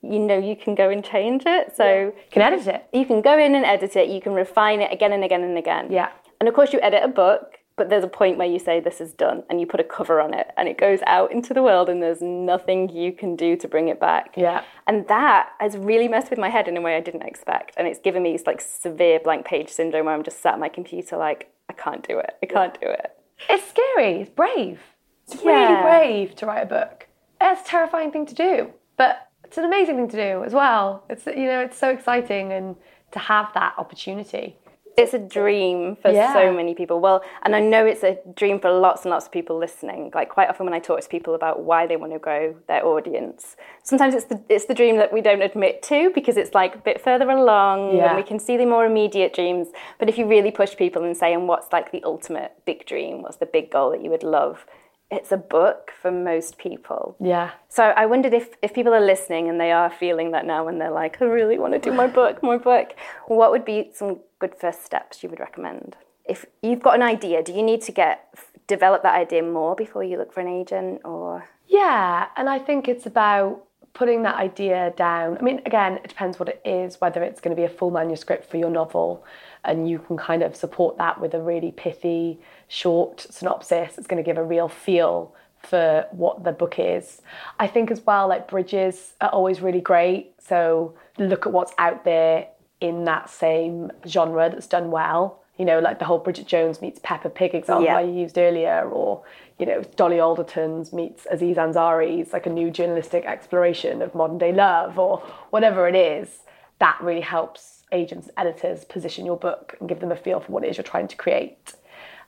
[0.04, 1.76] you know you can go and change it.
[1.76, 2.88] So You can edit it.
[2.94, 5.58] you can go in and edit it, you can refine it again and again and
[5.58, 5.88] again.
[5.92, 6.10] Yeah.
[6.40, 9.00] And of course, you edit a book, but there's a point where you say this
[9.02, 11.64] is done and you put a cover on it and it goes out into the
[11.64, 14.34] world and there's nothing you can do to bring it back.
[14.36, 14.64] Yeah.
[14.86, 17.74] And that has really messed with my head in a way I didn't expect.
[17.78, 20.60] And it's given me this like severe blank page syndrome where I'm just sat at
[20.60, 22.36] my computer like, I can't do it.
[22.44, 23.12] I can't do it.
[23.50, 24.22] It's scary.
[24.22, 24.82] It's brave.
[25.28, 27.08] It's really brave to write a book.
[27.42, 31.04] It's a terrifying thing to do, but it's an amazing thing to do as well.
[31.12, 32.76] It's you know it's so exciting and
[33.12, 34.58] to have that opportunity.
[34.98, 36.34] It's a dream for Yeah.
[36.34, 37.00] so many people.
[37.00, 40.12] Well, and I know it's a dream for lots and lots of people listening.
[40.16, 42.84] Like quite often when I talk to people about why they want to grow their
[42.84, 46.74] audience, sometimes it's the it's the dream that we don't admit to because it's like
[46.74, 48.08] a bit further along Yeah.
[48.08, 49.68] and we can see the more immediate dreams.
[50.00, 53.22] But if you really push people and say, and what's like the ultimate big dream?
[53.22, 54.66] What's the big goal that you would love?
[55.14, 57.16] It's a book for most people.
[57.20, 57.52] Yeah.
[57.70, 60.82] So I wondered if, if people are listening and they are feeling that now and
[60.82, 62.96] they're like, I really want to do my book, my book,
[63.28, 65.96] what would be some good first steps you would recommend?
[66.26, 68.34] If you've got an idea, do you need to get
[68.68, 72.88] develop that idea more before you look for an agent or Yeah, and I think
[72.88, 75.38] it's about putting that idea down.
[75.38, 77.92] I mean, again, it depends what it is, whether it's going to be a full
[77.92, 79.24] manuscript for your novel
[79.66, 83.98] and you can kind of support that with a really pithy, short synopsis.
[83.98, 87.22] It's going to give a real feel for what the book is.
[87.60, 90.34] I think as well, like bridges are always really great.
[90.40, 92.48] So look at what's out there
[92.82, 95.40] in that same genre that's done well.
[95.58, 97.98] You know, like the whole Bridget Jones meets Peppa Pig example Yeah.
[97.98, 99.24] I used earlier, or
[99.60, 104.52] you know, Dolly Alderton's meets Aziz Ansari's, like a new journalistic exploration of modern day
[104.52, 105.20] love, or
[105.52, 106.40] whatever it is.
[106.80, 110.66] That really helps agents, editors position your book and give them a feel for what
[110.66, 111.74] it is you're trying to create.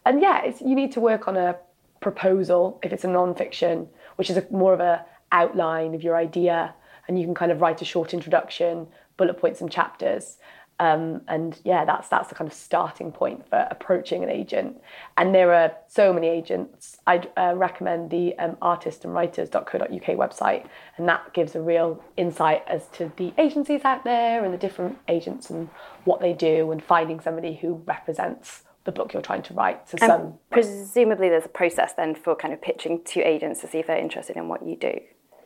[0.05, 1.57] And yeah, you need to work on a
[1.99, 6.73] proposal if it's a non-fiction, which is a, more of a outline of your idea,
[7.07, 10.37] and you can kind of write a short introduction, bullet points and chapters,
[10.79, 14.81] Um, and yeah, that's that's the kind of starting point for approaching an agent.
[15.15, 16.97] And there are so many agents.
[17.07, 23.11] I'd uh, recommend the um, artistandwriters.co.uk website, and that gives a real insight as to
[23.15, 25.69] the agencies out there and the different agents and
[26.03, 29.89] what they do, and finding somebody who represents the book you're trying to write.
[29.89, 33.67] So And some presumably there's a process then for kind of pitching to agents to
[33.67, 34.99] see if they're interested in what you do.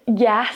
[0.07, 0.55] Yes,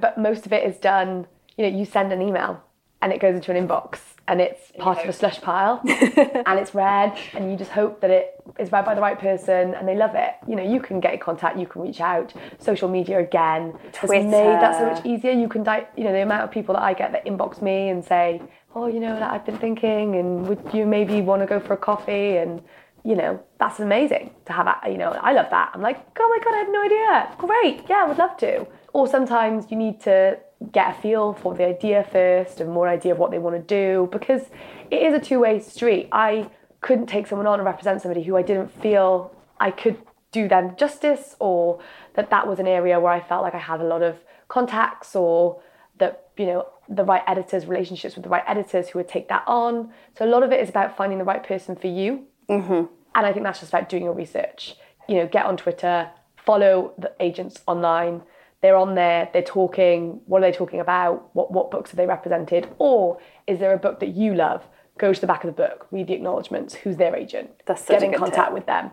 [0.00, 1.26] but most of it is done.
[1.56, 2.62] You know, you send an email
[3.00, 6.74] and it goes into an inbox and it's part of a slush pile and it's
[6.74, 9.94] read and you just hope that it is read by the right person and they
[9.94, 10.32] love it.
[10.46, 12.34] You know, you can get in contact, you can reach out.
[12.58, 15.30] Social media again has made that so much easier.
[15.32, 17.88] You can, di- you know, the amount of people that I get that inbox me
[17.88, 18.42] and say,
[18.74, 21.74] oh, you know, that I've been thinking and would you maybe want to go for
[21.74, 22.62] a coffee and
[23.04, 25.70] you know, that's amazing to have, a- you know, I love that.
[25.72, 27.36] I'm like, oh my God, I had no idea.
[27.38, 27.88] Great.
[27.88, 28.66] Yeah, I would love to.
[28.92, 30.36] Or sometimes you need to
[30.72, 33.62] get a feel for the idea first and more idea of what they want to
[33.62, 34.42] do because
[34.90, 36.08] it is a two way street.
[36.12, 39.98] I couldn't take someone on and represent somebody who I didn't feel I could
[40.32, 41.80] do them justice or
[42.14, 44.16] that that was an area where I felt like I had a lot of
[44.48, 45.60] contacts or
[45.98, 49.44] that, you know, the right editors, relationships with the right editors who would take that
[49.46, 49.92] on.
[50.16, 52.24] So a lot of it is about finding the right person for you.
[52.48, 52.86] Mm-hmm.
[53.14, 54.76] And I think that's just about doing your research.
[55.08, 58.22] You know, get on Twitter, follow the agents online.
[58.60, 60.20] They're on there, they're talking.
[60.26, 61.34] What are they talking about?
[61.34, 62.68] What, what books have they represented?
[62.78, 64.64] Or is there a book that you love?
[64.98, 66.74] Go to the back of the book, read the acknowledgements.
[66.74, 67.50] Who's their agent?
[67.66, 68.54] That's Get in contact tip.
[68.54, 68.90] with them.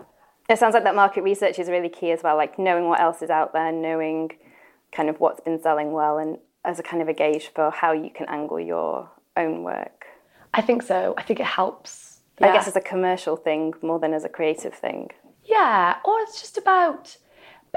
[0.48, 3.24] It sounds like that market research is really key as well, like knowing what else
[3.24, 4.32] is out there, knowing
[4.92, 7.92] kind of what's been selling well, and as a kind of a gauge for how
[7.92, 10.06] you can angle your own work.
[10.54, 11.16] I think so.
[11.18, 12.20] I think it helps.
[12.40, 15.10] I guess as a commercial thing more than as a creative thing.
[15.44, 17.18] Yeah, or it's just about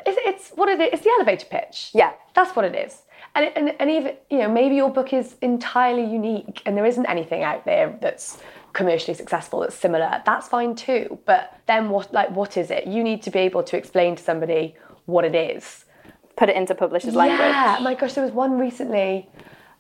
[0.07, 0.89] it's, it's what it is.
[0.95, 1.91] It's the elevator pitch.
[1.95, 2.13] Yeah.
[2.35, 3.03] that's what it is.
[3.35, 6.87] And, it- and and even you know maybe your book is entirely unique and there
[6.87, 8.39] isn't anything out there that's
[8.73, 10.23] commercially successful that's similar.
[10.25, 11.19] That's fine too.
[11.27, 12.87] But then what like what is it?
[12.87, 14.75] You need to be able to explain to somebody
[15.07, 15.85] what it is.
[16.37, 17.41] Put it into publisher's language.
[17.41, 19.29] Yeah, my gosh, there was one recently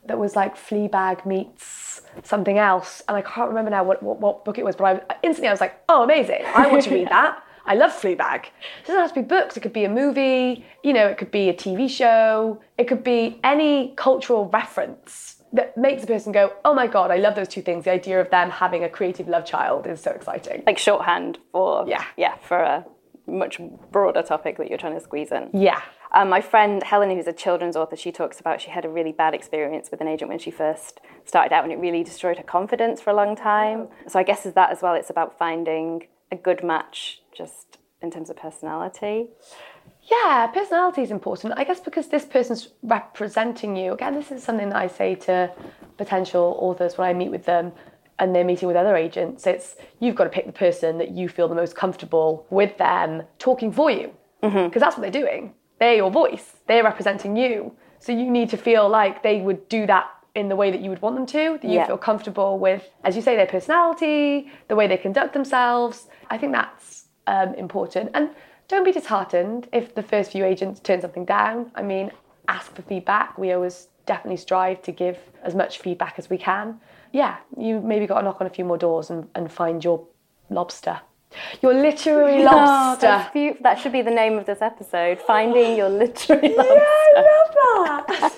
[0.06, 4.44] that was like Fleabag meets something else, and I can't remember now what, what, what
[4.44, 6.42] book it was, but I instantly I was like, oh, amazing!
[6.54, 7.42] I want to read that.
[7.68, 8.44] I love Fleabag.
[8.46, 9.56] It doesn't have to be books.
[9.56, 10.64] It could be a movie.
[10.82, 12.60] You know, it could be a TV show.
[12.78, 17.16] It could be any cultural reference that makes a person go, oh my god, I
[17.16, 17.84] love those two things.
[17.84, 20.62] The idea of them having a creative love child is so exciting.
[20.66, 22.04] Like shorthand for Yeah.
[22.16, 22.84] yeah, for a
[23.26, 23.60] much
[23.92, 25.50] broader topic that you're trying to squeeze in.
[25.52, 25.80] Yeah.
[26.12, 29.12] Um, my friend Helen, who's a children's author, she talks about she had a really
[29.12, 32.42] bad experience with an agent when she first started out, and it really destroyed her
[32.42, 33.88] confidence for a long time.
[34.06, 34.94] So I guess is that as well.
[34.94, 39.28] It's about finding a good match, just in terms of personality.
[40.10, 41.54] Yeah, personality is important.
[41.56, 43.92] I guess because this person's representing you.
[43.92, 45.50] Again, this is something that I say to
[45.96, 47.72] potential authors when I meet with them
[48.18, 49.46] and they're meeting with other agents.
[49.46, 53.22] It's you've got to pick the person that you feel the most comfortable with them
[53.38, 54.12] talking for you.
[54.42, 54.68] Mm-hmm.
[54.68, 55.54] Because that's what they're doing.
[55.78, 57.72] They're your voice, they're representing you.
[58.00, 60.06] So you need to feel like they would do that
[60.38, 61.86] in the way that you would want them to, that you Yeah.
[61.86, 66.08] feel comfortable with, as you say, their personality, the way they conduct themselves.
[66.30, 68.10] I think that's um, important.
[68.14, 68.30] And
[68.68, 71.70] don't be disheartened if the first few agents turn something down.
[71.74, 72.10] I mean,
[72.46, 73.36] ask for feedback.
[73.36, 76.80] We always definitely strive to give as much feedback as we can.
[77.12, 80.06] Yeah, you maybe got to knock on a few more doors and, and find your
[80.50, 81.00] lobster.
[81.62, 83.30] Your literary Oh, lobster.
[83.34, 83.62] beautiful.
[83.64, 85.18] That should be the name of this episode.
[85.20, 86.82] Finding your literary lobster.
[87.16, 87.54] I love
[88.08, 88.32] that.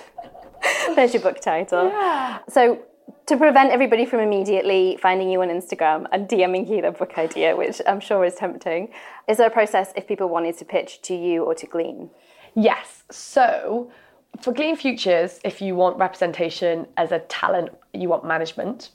[0.95, 1.89] There's your book title.
[1.89, 2.39] Yeah.
[2.49, 2.83] So,
[3.27, 7.55] to prevent everybody from immediately finding you on Instagram and DMing you their book idea,
[7.55, 8.89] which I'm sure is tempting,
[9.27, 12.09] is there a process if people wanted to pitch to you or to Gleam?
[12.55, 13.03] Yes.
[13.11, 13.91] So
[14.39, 18.89] for Gleam Futures, if you want representation as a talent, you want management,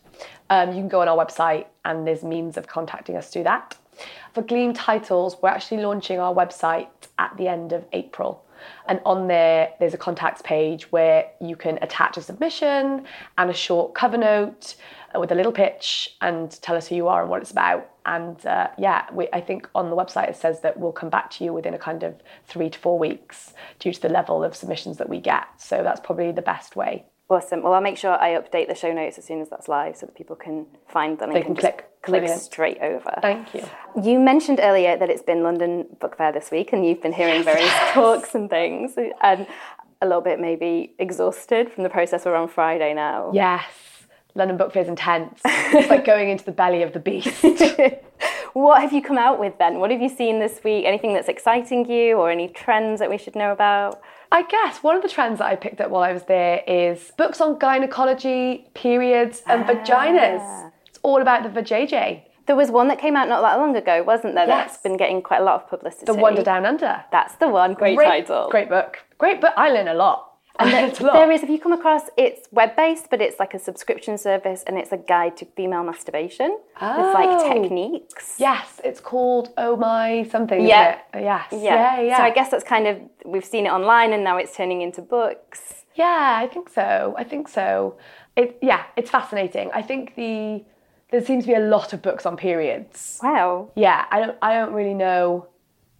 [0.50, 3.76] um, you can go on our website and there's means of contacting us through that.
[4.34, 8.44] For Gleam Titles, we're actually launching our website at the end of April.
[8.88, 13.04] And on there, there's a contacts page where you can attach a submission
[13.38, 14.76] and a short cover note
[15.14, 17.90] uh, with a little pitch and tell us who you are and what it's about.
[18.06, 21.30] And uh, yeah, we, I think on the website it says that we'll come back
[21.32, 22.14] to you within a kind of
[22.46, 25.46] three to four weeks due to the level of submissions that we get.
[25.58, 27.06] So that's probably the best way.
[27.28, 27.62] Awesome.
[27.62, 30.06] Well, I'll make sure I update the show notes as soon as that's live so
[30.06, 31.90] that people can find the link can click.
[32.06, 32.40] Click Brilliant.
[32.40, 33.18] straight over.
[33.20, 33.62] Thank you.
[34.02, 37.42] You mentioned earlier that it's been London Book Fair this week, and you've been hearing
[37.44, 39.46] various talks and things, and
[40.02, 42.24] a little bit maybe exhausted from the process.
[42.24, 43.30] We're on Friday now.
[43.34, 43.64] Yes,
[44.34, 45.40] London Book Fair is intense.
[45.44, 47.44] it's like going into the belly of the beast.
[48.52, 49.80] What have you come out with then?
[49.80, 50.86] What have you seen this week?
[50.86, 54.00] Anything that's exciting you, or any trends that we should know about?
[54.32, 57.12] I guess one of the trends that I picked up while I was there is
[57.18, 59.66] books on gynecology, periods, and Ah.
[59.66, 60.72] vaginas.
[61.06, 62.22] It's all about the vajayjay.
[62.46, 64.46] There was one that came out not that long ago, wasn't there?
[64.46, 64.70] Yes.
[64.72, 66.06] That's been getting quite a lot of publicity.
[66.06, 67.04] The Wonder Down Under.
[67.10, 67.74] That's the one.
[67.74, 68.48] Great, title.
[68.50, 68.98] Great book.
[69.18, 69.52] Great book.
[69.56, 70.32] I learn a lot.
[70.58, 71.14] I learned a lot.
[71.14, 74.62] There is, if you come across, it's web based, but it's like a subscription service
[74.66, 76.50] and it's a guide to female masturbation.
[76.76, 77.12] It's Oh.
[77.14, 78.36] like techniques.
[78.38, 80.64] Yes, it's called Oh My Something.
[80.66, 80.98] Yeah.
[81.14, 81.46] Yes.
[81.52, 81.58] Yeah.
[81.60, 82.00] Yeah.
[82.00, 82.16] Yeah.
[82.16, 85.02] So I guess that's kind of, we've seen it online and now it's turning into
[85.02, 85.84] books.
[85.94, 87.14] Yeah, I think so.
[87.18, 87.98] I think so.
[88.36, 89.70] It, yeah, it's fascinating.
[89.74, 90.64] I think the
[91.10, 93.18] there seems to be a lot of books on periods.
[93.22, 93.70] Wow.
[93.76, 95.48] Yeah, I don't I don't really know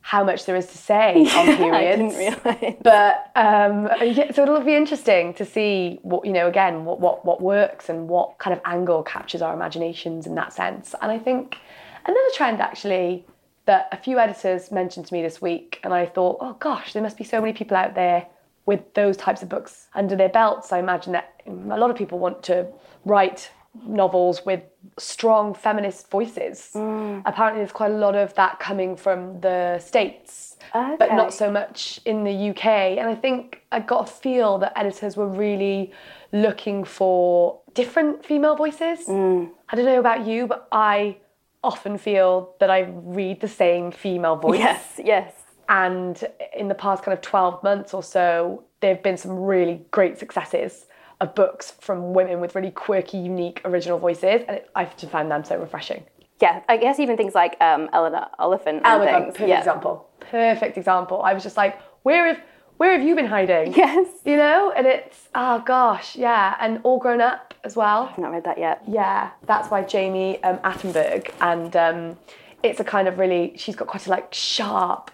[0.00, 1.74] how much there is to say on periods.
[1.74, 2.76] I didn't realise.
[2.82, 7.24] But um, yeah, so it'll be interesting to see what you know again what, what
[7.24, 10.94] what works and what kind of angle captures our imaginations in that sense.
[11.00, 11.56] And I think
[12.04, 13.24] another trend actually
[13.66, 17.02] that a few editors mentioned to me this week, and I thought, oh gosh, there
[17.02, 18.26] must be so many people out there
[18.64, 20.72] with those types of books under their belts.
[20.72, 22.66] I imagine that a lot of people want to
[23.04, 23.50] write
[23.84, 24.62] novels with
[24.98, 26.70] strong feminist voices.
[26.74, 27.22] Mm.
[27.26, 32.00] Apparently, there's quite a lot of that coming from the States, but not so much
[32.04, 32.66] in the UK.
[32.98, 35.92] And I think I got a feel that editors were really
[36.32, 39.06] looking for different female voices.
[39.06, 39.50] Mm.
[39.68, 41.18] I don't know about you, but I
[41.62, 44.58] often feel that I read the same female voice.
[44.58, 45.34] Yes, yes.
[45.68, 46.22] And
[46.56, 50.18] in the past kind of 12 months or so, there have been some really great
[50.18, 50.86] successes
[51.20, 54.42] of books from women with really quirky, unique, original voices.
[54.46, 56.04] And it, I've just found them so refreshing.
[56.40, 59.58] Yeah, I guess even things like um, Eleanor Oliphant Oh my God, perfect yeah.
[59.58, 60.10] example.
[60.20, 61.22] Perfect example.
[61.22, 62.40] I was just like, where have,
[62.76, 63.72] where have you been hiding?
[63.74, 64.08] Yes.
[64.26, 64.72] You know?
[64.76, 66.56] And it's, oh gosh, yeah.
[66.60, 68.10] And All Grown Up as well.
[68.12, 68.82] I've not read that yet.
[68.86, 72.18] Yeah, that's by Jami um, Attenberg, and um,
[72.62, 73.54] it's a kind of really.
[73.56, 75.10] She's got quite a like sharp,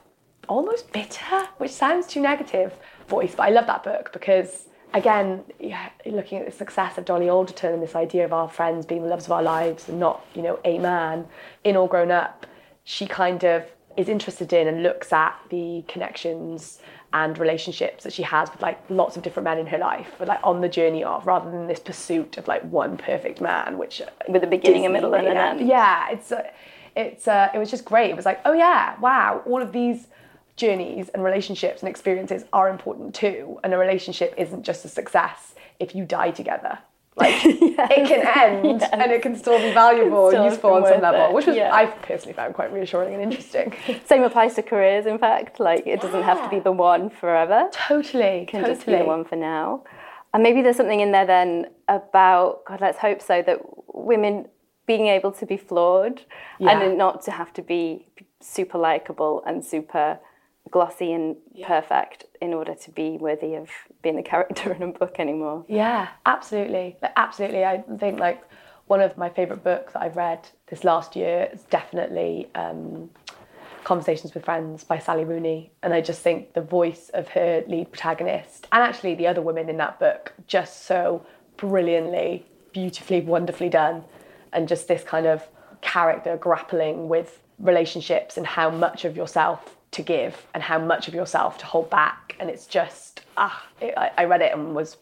[0.48, 2.74] almost bitter, which sounds too negative,
[3.08, 3.34] voice.
[3.34, 7.74] But I love that book because again, yeah, looking at the success of Dolly Alderton
[7.74, 10.42] and this idea of our friends being the loves of our lives and not you
[10.42, 11.26] know a man
[11.64, 12.46] in All Grown Up,
[12.84, 13.64] she kind of
[13.96, 16.80] is interested in and looks at the connections
[17.12, 20.28] and relationships that she has with like lots of different men in her life, but
[20.28, 24.00] like on the journey of, rather than this pursuit of like one perfect man, which
[24.28, 25.68] With a beginning, a middle, and an end.
[25.68, 26.42] Yeah, it's uh,
[26.96, 28.10] it's uh, it was just great.
[28.10, 30.06] It was like, oh yeah, wow, all of these
[30.56, 35.54] journeys and relationships and experiences are important too, and a relationship isn't just a success
[35.80, 36.78] if you die together.
[37.14, 41.02] Like it can end and it can still be valuable Still and useful on some
[41.02, 41.74] level, it, which was yeah.
[41.74, 43.74] I personally found quite reassuring and interesting.
[44.06, 45.60] Same applies to careers, in fact.
[45.60, 47.68] Like, it doesn't have to be the one forever.
[47.72, 48.74] totally, can totally.
[48.74, 49.84] just be the one for now.
[50.32, 53.60] And maybe there's something in there then about, God, let's hope so, that
[53.94, 54.48] women
[54.86, 56.22] being able to be flawed
[56.58, 56.80] Yeah.
[56.80, 58.06] and not to have to be
[58.40, 60.18] super likable and super
[60.72, 63.68] glossy and perfect in order to be worthy of
[64.02, 65.64] being the character in a book anymore.
[65.68, 66.96] Yeah, absolutely.
[67.16, 67.64] Absolutely.
[67.64, 68.42] I think like
[68.86, 73.10] one of my favourite books that I've read this last year is definitely um,
[73.84, 75.70] Conversations with Friends by Sally Rooney.
[75.82, 79.68] And I just think the voice of her lead protagonist and actually the other women
[79.68, 81.24] in that book just so
[81.58, 84.04] brilliantly, beautifully, wonderfully done.
[84.52, 85.46] And just this kind of
[85.80, 91.14] character grappling with relationships and how much of yourself to give and how much of
[91.14, 92.36] yourself to hold back.
[92.40, 94.96] And it's just, ah, it, I, I read it and was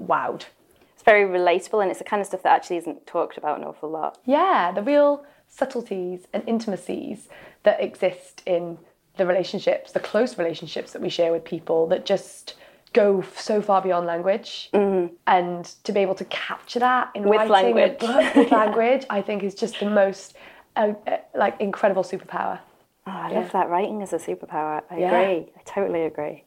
[0.00, 0.44] wowed.
[0.94, 3.64] It's very relatable and it's the kind of stuff that actually isn't talked about an
[3.64, 4.18] awful lot.
[4.24, 7.28] Yeah, the real subtleties and intimacies
[7.62, 8.78] that exist in
[9.16, 12.54] the relationships, the close relationships that we share with people that just
[12.94, 14.70] go so far beyond language.
[14.72, 17.30] And to be able to capture that in Mm-hmm.
[17.30, 18.02] With writing language.
[18.02, 20.34] a book with language, I think is just the most
[20.76, 22.60] uh, uh, like incredible superpower.
[23.06, 24.82] Oh, I love that writing is a superpower.
[24.90, 25.08] I Yeah.
[25.08, 25.52] agree.
[25.56, 26.44] I totally agree.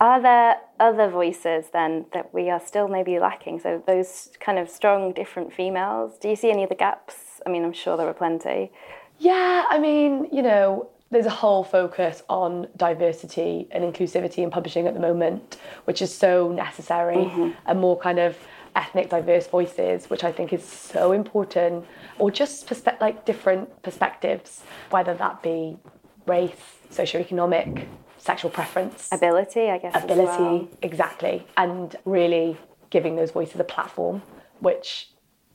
[0.00, 3.60] Are there other voices then that we are still maybe lacking?
[3.60, 6.18] So those kind of strong, different females.
[6.18, 7.40] Do you see any of the gaps?
[7.46, 8.72] I mean, I'm sure there are plenty.
[9.18, 14.86] Yeah, I mean, you know, there's a whole focus on diversity and inclusivity in publishing
[14.86, 17.50] at the moment, which is so necessary, mm-hmm.
[17.64, 18.36] and more kind of
[18.76, 21.86] ethnic diverse voices, which I think is so important,
[22.18, 25.78] or just perspe- like different perspectives, whether that be
[26.26, 26.52] race,
[26.92, 27.86] socioeconomic,
[28.18, 30.04] sexual preference, Ability, I guess.
[30.04, 30.68] ability, well.
[30.82, 32.56] exactly, and really
[32.90, 34.22] giving those voices a platform,
[34.60, 35.10] which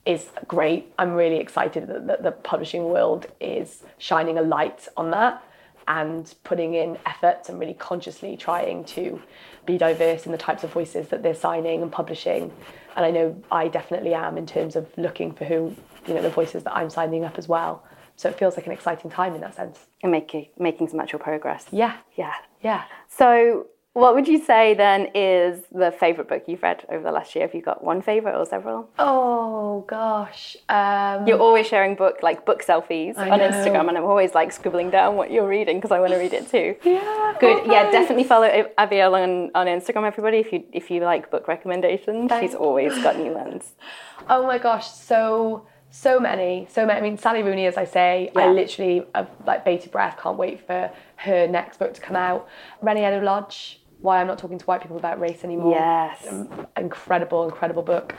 [0.06, 0.92] is great.
[0.98, 5.44] I'm really excited that the publishing world is shining a light on that
[5.88, 9.22] and putting in efforts and really consciously trying to
[9.66, 12.52] be diverse in the types of voices that they're signing and publishing.
[12.96, 15.76] And I know I definitely am in terms of looking for who,
[16.08, 17.84] you know, the voices that I'm signing up as well.
[18.18, 19.80] So it feels like an exciting time in that sense.
[20.04, 21.66] And making making some actual progress.
[21.72, 22.34] Yeah, Yeah.
[22.62, 22.84] yeah.
[23.08, 27.36] So What would you say then is the favourite book you've read over the last
[27.36, 27.46] year?
[27.46, 28.90] Have you got one favourite or several?
[28.98, 30.56] Oh gosh.
[30.70, 33.50] Um, You're always sharing book like book selfies I on know.
[33.50, 36.32] Instagram, and I'm always like scribbling down what you're reading because I want to read
[36.32, 36.76] it too.
[36.86, 37.36] yeah.
[37.42, 37.64] Good.
[37.68, 40.38] oh, yeah, definitely follow Abigail on, on Instagram, everybody.
[40.38, 42.52] If you if you like book recommendations, Thanks.
[42.52, 43.74] she's always got new ones.
[44.30, 47.00] Oh my gosh, so so many, so many.
[47.00, 48.52] I mean, Sally Rooney, as I say, I Yeah.
[48.52, 50.18] literally uh, like bated breath.
[50.22, 52.48] Can't wait for her next book to come out.
[52.84, 53.81] Reni Eddo-Lodge.
[54.02, 55.74] Why I'm not talking to white people about race anymore.
[55.74, 56.26] Yes.
[56.30, 58.16] Um, incredible, incredible book.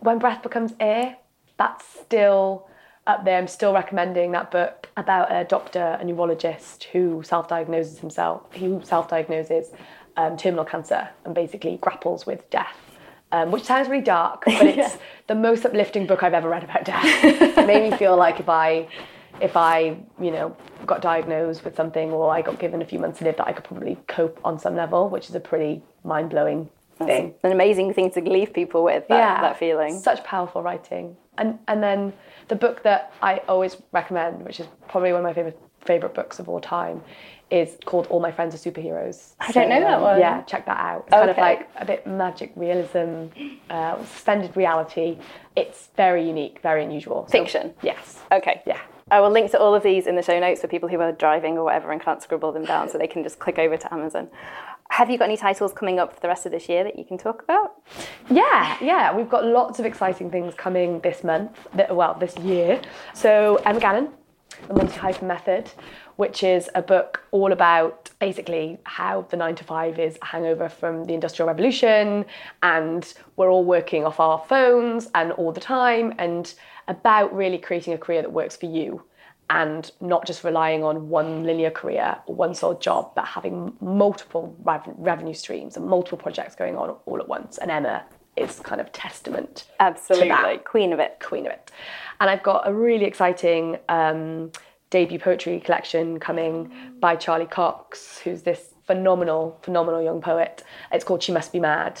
[0.00, 1.16] When breath becomes air.
[1.58, 2.66] That's still
[3.06, 3.36] up there.
[3.36, 9.70] I'm still recommending that book about a doctor, a neurologist who self-diagnoses himself, who self-diagnoses
[10.16, 12.76] um, terminal cancer and basically grapples with death.
[13.32, 16.84] Um, which sounds really dark, but it's the most uplifting book I've ever read about
[16.84, 17.04] death.
[17.04, 18.88] it made me feel like if I,
[19.40, 23.18] if I, you know, got diagnosed with something or I got given a few months
[23.18, 26.68] to live, that I could probably cope on some level, which is a pretty mind-blowing
[26.98, 27.34] thing.
[27.42, 29.98] An amazing thing to leave people with that, that feeling.
[29.98, 31.16] Such powerful writing.
[31.38, 32.12] And and then
[32.48, 36.38] the book that I always recommend, which is probably one of my favorite favorite books
[36.38, 37.02] of all time,
[37.50, 39.32] is called All My Friends Are Superheroes.
[39.40, 40.20] I don't know that one.
[40.20, 41.04] Yeah, check that out.
[41.06, 43.28] It's kind of like a bit magic realism,
[43.70, 45.18] uh, suspended reality.
[45.56, 47.26] It's very unique, very unusual.
[47.28, 47.72] So- Fiction?
[47.82, 48.18] yes.
[48.30, 48.60] Okay.
[48.66, 48.80] Yeah.
[49.10, 51.12] I will link to all of these in the show notes for people who are
[51.12, 53.92] driving or whatever and can't scribble them down so they can just click over to
[53.92, 54.28] Amazon.
[54.90, 57.04] Have you got any titles coming up for the rest of this year that you
[57.04, 57.74] can talk about?
[58.28, 62.80] Yeah, yeah, we've got lots of exciting things coming this month, th- well, this year.
[63.14, 64.10] So, Emma Gannon,
[64.66, 65.70] The Multi-Hyphen Method,
[66.16, 70.68] which is a book all about basically how the nine to five is a hangover
[70.68, 72.26] from the Industrial Revolution,
[72.62, 76.52] and we're all working off our phones and all the time, and
[76.90, 79.02] about really creating a career that works for you
[79.48, 84.54] and not just relying on one linear career or one sole job, but having multiple
[84.62, 87.58] rev- revenue streams and multiple projects going on all at once.
[87.58, 88.04] And Emma
[88.36, 90.28] is kind of testament Absolutely.
[90.28, 91.20] to that Queen of it.
[91.20, 91.70] queen of it.
[92.20, 94.52] And I've got a really exciting um,
[94.90, 96.70] debut poetry collection coming
[97.00, 100.62] by Charly Cox, who's this phenomenal, phenomenal young poet.
[100.92, 102.00] It's called She Must Be Mad.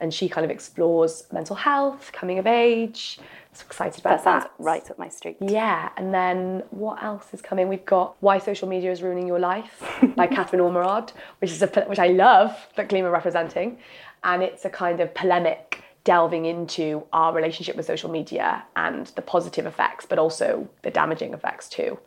[0.00, 3.18] And she kind of explores mental health, coming of age.
[3.52, 4.52] So excited about That sounds that.
[4.58, 5.36] right up my street.
[5.40, 7.68] Yeah, and then what else is coming?
[7.68, 9.82] We've got Why Social Media is Ruining Your Life
[10.16, 13.78] by Katherine Ormerod, which is a which I love that Gleam are representing,
[14.22, 19.22] and it's a kind of polemic delving into our relationship with social media and the
[19.22, 21.98] positive effects, but also the damaging effects too.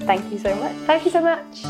[0.00, 0.74] Thank you so much.
[0.78, 1.62] Thank you so much.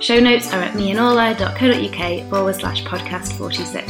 [0.00, 3.84] Show notes are at meandorla.co.uk forward slash podcast 46.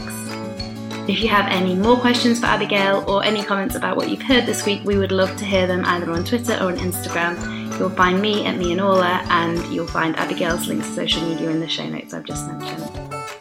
[1.06, 4.46] If you have any more questions for Abigail or any comments about what you've heard
[4.46, 7.78] this week, we would love to hear them either on Twitter or on Instagram.
[7.78, 11.50] You'll find me at me and Orla, and you'll find Abigail's links to social media
[11.50, 12.90] in the show notes I've just mentioned.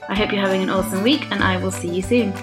[0.10, 2.34] I hope you're having an awesome week, and I will see you soon.